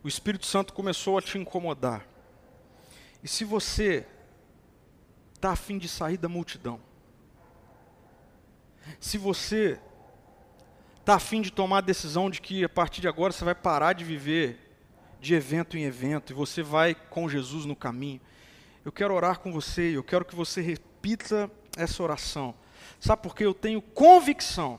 [0.03, 2.09] o Espírito Santo começou a te incomodar.
[3.22, 4.07] E se você
[5.35, 6.80] está afim de sair da multidão,
[8.99, 9.78] se você
[10.99, 13.93] está afim de tomar a decisão de que a partir de agora você vai parar
[13.93, 14.78] de viver
[15.20, 18.18] de evento em evento e você vai com Jesus no caminho,
[18.83, 22.62] eu quero orar com você, eu quero que você repita essa oração.
[23.03, 23.45] Sabe por quê?
[23.45, 24.79] Eu tenho convicção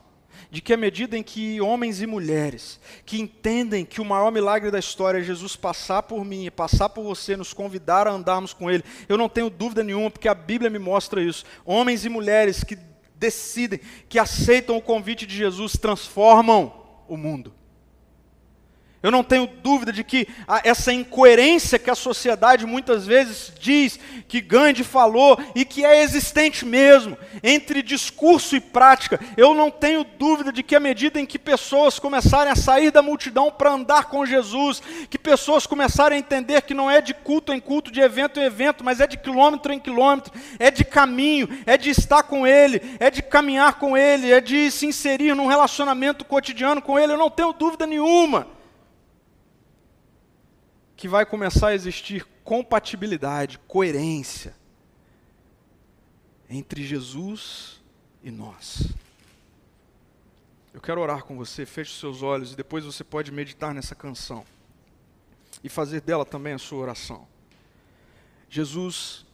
[0.49, 4.71] de que à medida em que homens e mulheres que entendem que o maior milagre
[4.71, 8.71] da história é Jesus passar por mim, passar por você, nos convidar a andarmos com
[8.71, 11.43] Ele, eu não tenho dúvida nenhuma, porque a Bíblia me mostra isso.
[11.65, 12.77] Homens e mulheres que
[13.17, 16.71] decidem, que aceitam o convite de Jesus, transformam
[17.09, 17.53] o mundo.
[19.03, 20.25] Eu não tenho dúvida de que
[20.63, 23.99] essa incoerência que a sociedade muitas vezes diz
[24.29, 30.05] que Gandhi falou e que é existente mesmo, entre discurso e prática, eu não tenho
[30.05, 34.05] dúvida de que à medida em que pessoas começarem a sair da multidão para andar
[34.05, 37.99] com Jesus, que pessoas começarem a entender que não é de culto em culto, de
[37.99, 42.23] evento em evento, mas é de quilômetro em quilômetro, é de caminho, é de estar
[42.23, 46.97] com Ele, é de caminhar com Ele, é de se inserir num relacionamento cotidiano com
[46.97, 48.62] Ele, eu não tenho dúvida nenhuma
[51.03, 54.55] que vai começar a existir compatibilidade, coerência
[56.49, 57.81] entre Jesus
[58.23, 58.87] e nós.
[60.73, 64.45] Eu quero orar com você, feche seus olhos e depois você pode meditar nessa canção
[65.61, 67.27] e fazer dela também a sua oração.
[68.49, 69.25] Jesus,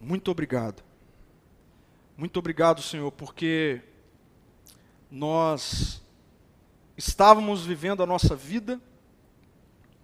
[0.00, 0.82] muito obrigado.
[2.16, 3.80] Muito obrigado, Senhor, porque
[5.08, 6.02] nós
[6.96, 8.80] estávamos vivendo a nossa vida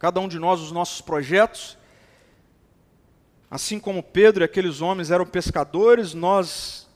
[0.01, 1.77] cada um de nós os nossos projetos.
[3.51, 6.89] Assim como Pedro e aqueles homens eram pescadores, nós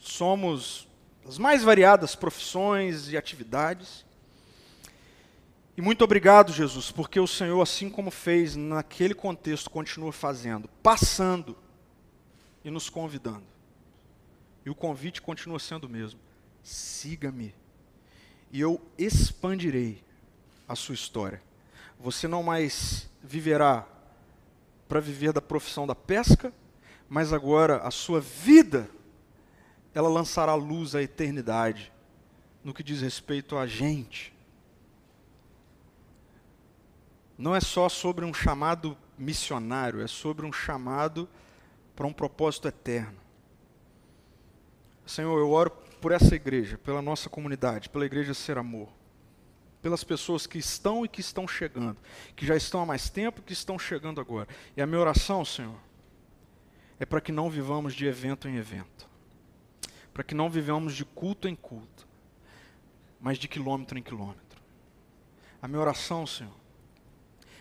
[0.00, 0.88] somos
[1.26, 4.04] as mais variadas profissões e atividades.
[5.76, 11.56] E muito obrigado, Jesus, porque o Senhor, assim como fez naquele contexto, continua fazendo, passando
[12.64, 13.44] e nos convidando.
[14.66, 16.18] E o convite continua sendo o mesmo:
[16.60, 17.54] siga-me,
[18.50, 20.02] e eu expandirei
[20.68, 21.40] a sua história.
[22.02, 23.86] Você não mais viverá
[24.88, 26.52] para viver da profissão da pesca,
[27.08, 28.90] mas agora a sua vida
[29.94, 31.92] ela lançará luz à eternidade
[32.64, 34.34] no que diz respeito a gente.
[37.38, 41.28] Não é só sobre um chamado missionário, é sobre um chamado
[41.94, 43.18] para um propósito eterno.
[45.06, 48.88] Senhor, eu oro por essa igreja, pela nossa comunidade, pela igreja Ser Amor
[49.82, 51.98] pelas pessoas que estão e que estão chegando,
[52.36, 54.48] que já estão há mais tempo e que estão chegando agora.
[54.76, 55.76] E a minha oração, Senhor,
[57.00, 59.08] é para que não vivamos de evento em evento,
[60.14, 62.06] para que não vivamos de culto em culto,
[63.20, 64.62] mas de quilômetro em quilômetro.
[65.60, 66.54] A minha oração, Senhor,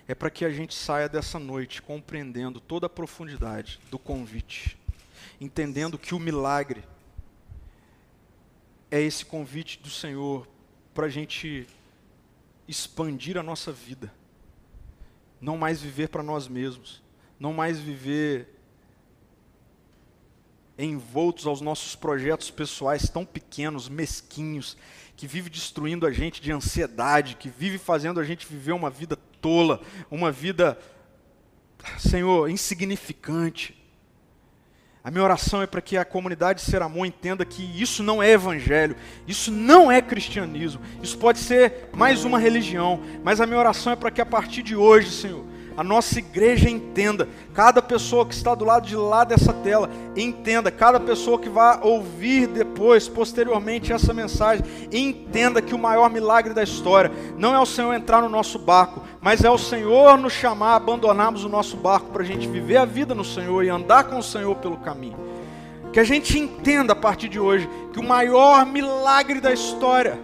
[0.07, 4.77] é para que a gente saia dessa noite compreendendo toda a profundidade do convite,
[5.39, 6.83] entendendo que o milagre
[8.91, 10.47] é esse convite do Senhor
[10.93, 11.67] para a gente
[12.71, 14.11] expandir a nossa vida.
[15.39, 17.01] Não mais viver para nós mesmos.
[17.39, 18.47] Não mais viver
[20.77, 24.77] envoltos aos nossos projetos pessoais tão pequenos, mesquinhos,
[25.15, 29.15] que vive destruindo a gente de ansiedade, que vive fazendo a gente viver uma vida
[29.15, 30.79] tola, uma vida,
[31.99, 33.80] Senhor, insignificante.
[35.03, 38.95] A minha oração é para que a comunidade Seramon entenda que isso não é evangelho,
[39.27, 43.95] isso não é cristianismo, isso pode ser mais uma religião, mas a minha oração é
[43.95, 45.43] para que a partir de hoje, Senhor,
[45.75, 50.69] a nossa igreja entenda, cada pessoa que está do lado de lá dessa tela, entenda,
[50.69, 56.63] cada pessoa que vai ouvir depois, posteriormente, essa mensagem, entenda que o maior milagre da
[56.63, 60.75] história não é o Senhor entrar no nosso barco, mas é o Senhor nos chamar,
[60.75, 64.17] abandonarmos o nosso barco para a gente viver a vida no Senhor e andar com
[64.17, 65.17] o Senhor pelo caminho.
[65.93, 70.19] Que a gente entenda a partir de hoje que o maior milagre da história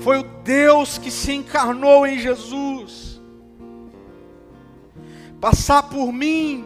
[0.00, 3.11] foi o Deus que se encarnou em Jesus
[5.42, 6.64] passar por mim,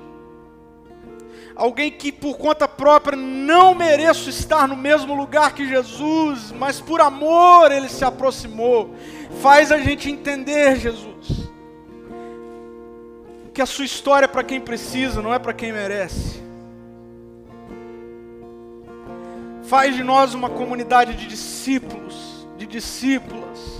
[1.55, 7.01] alguém que por conta própria não mereço estar no mesmo lugar que Jesus, mas por
[7.01, 8.95] amor ele se aproximou.
[9.41, 11.49] Faz a gente entender, Jesus,
[13.55, 16.43] que a sua história é para quem precisa, não é para quem merece.
[19.63, 23.76] Faz de nós uma comunidade de discípulos, de discípulas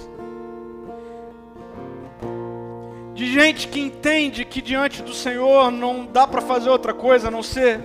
[3.17, 7.31] de gente que entende que diante do Senhor não dá para fazer outra coisa a
[7.31, 7.81] não ser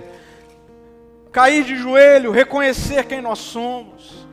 [1.32, 4.26] cair de joelho, reconhecer quem nós somos,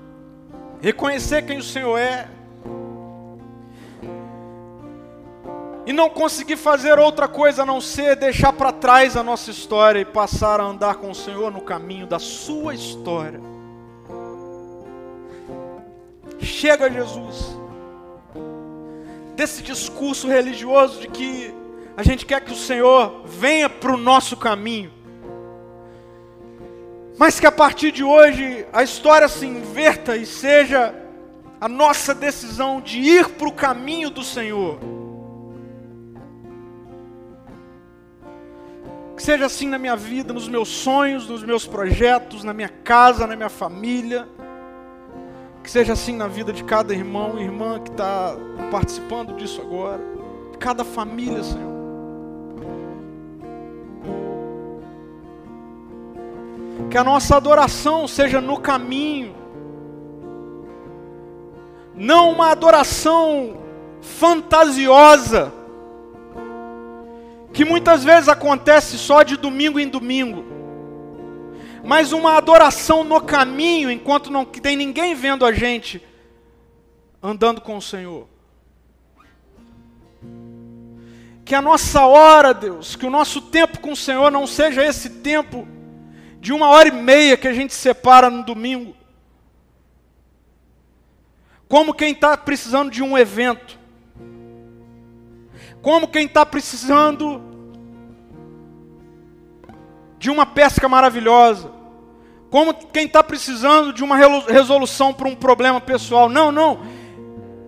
[0.82, 2.28] reconhecer quem o Senhor é,
[5.86, 10.02] e não conseguir fazer outra coisa a não ser deixar para trás a nossa história
[10.02, 13.40] e passar a andar com o Senhor no caminho da sua história.
[16.42, 17.59] Chega, Jesus
[19.40, 21.54] desse discurso religioso de que
[21.96, 24.92] a gente quer que o Senhor venha para o nosso caminho.
[27.18, 30.94] Mas que a partir de hoje a história se inverta e seja
[31.62, 34.78] a nossa decisão de ir para o caminho do Senhor.
[39.16, 43.26] Que seja assim na minha vida, nos meus sonhos, nos meus projetos, na minha casa,
[43.26, 44.28] na minha família
[45.70, 48.36] que seja assim na vida de cada irmão e irmã que está
[48.72, 50.02] participando disso agora,
[50.52, 51.70] de cada família, Senhor.
[56.90, 59.36] Que a nossa adoração seja no caminho,
[61.94, 63.60] não uma adoração
[64.02, 65.54] fantasiosa,
[67.54, 70.59] que muitas vezes acontece só de domingo em domingo
[71.84, 76.02] mas uma adoração no caminho, enquanto não tem ninguém vendo a gente
[77.22, 78.28] andando com o Senhor.
[81.44, 85.10] Que a nossa hora, Deus, que o nosso tempo com o Senhor não seja esse
[85.10, 85.68] tempo
[86.40, 88.96] de uma hora e meia que a gente separa no domingo.
[91.68, 93.78] Como quem está precisando de um evento.
[95.82, 97.49] Como quem está precisando
[100.20, 101.72] de uma pesca maravilhosa,
[102.52, 104.18] como quem está precisando de uma
[104.48, 106.28] resolução para um problema pessoal.
[106.28, 106.82] Não, não.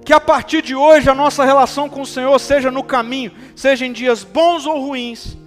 [0.03, 3.85] Que a partir de hoje a nossa relação com o Senhor seja no caminho, seja
[3.85, 5.37] em dias bons ou ruins,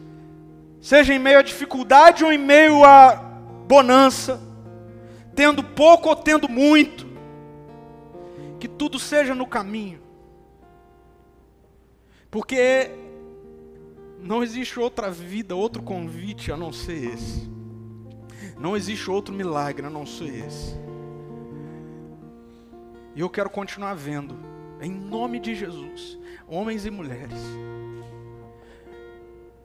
[0.80, 3.16] seja em meio à dificuldade ou em meio à
[3.68, 4.40] bonança,
[5.34, 7.06] tendo pouco ou tendo muito,
[8.58, 10.00] que tudo seja no caminho.
[12.30, 12.90] Porque
[14.24, 17.46] não existe outra vida, outro convite a não ser esse.
[18.58, 20.74] Não existe outro milagre a não ser esse.
[23.14, 24.34] E eu quero continuar vendo,
[24.80, 26.18] em nome de Jesus,
[26.48, 27.38] homens e mulheres,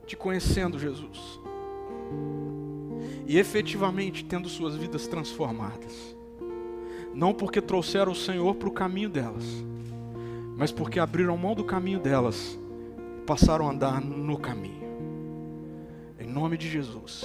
[0.06, 1.40] te conhecendo, Jesus,
[3.26, 6.14] e efetivamente tendo suas vidas transformadas.
[7.14, 9.44] Não porque trouxeram o Senhor para o caminho delas,
[10.54, 12.59] mas porque abriram mão do caminho delas
[13.30, 14.82] passaram a andar no caminho.
[16.18, 17.24] Em nome de Jesus.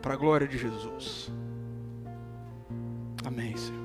[0.00, 1.30] Para a glória de Jesus.
[3.26, 3.83] Amém, Senhor.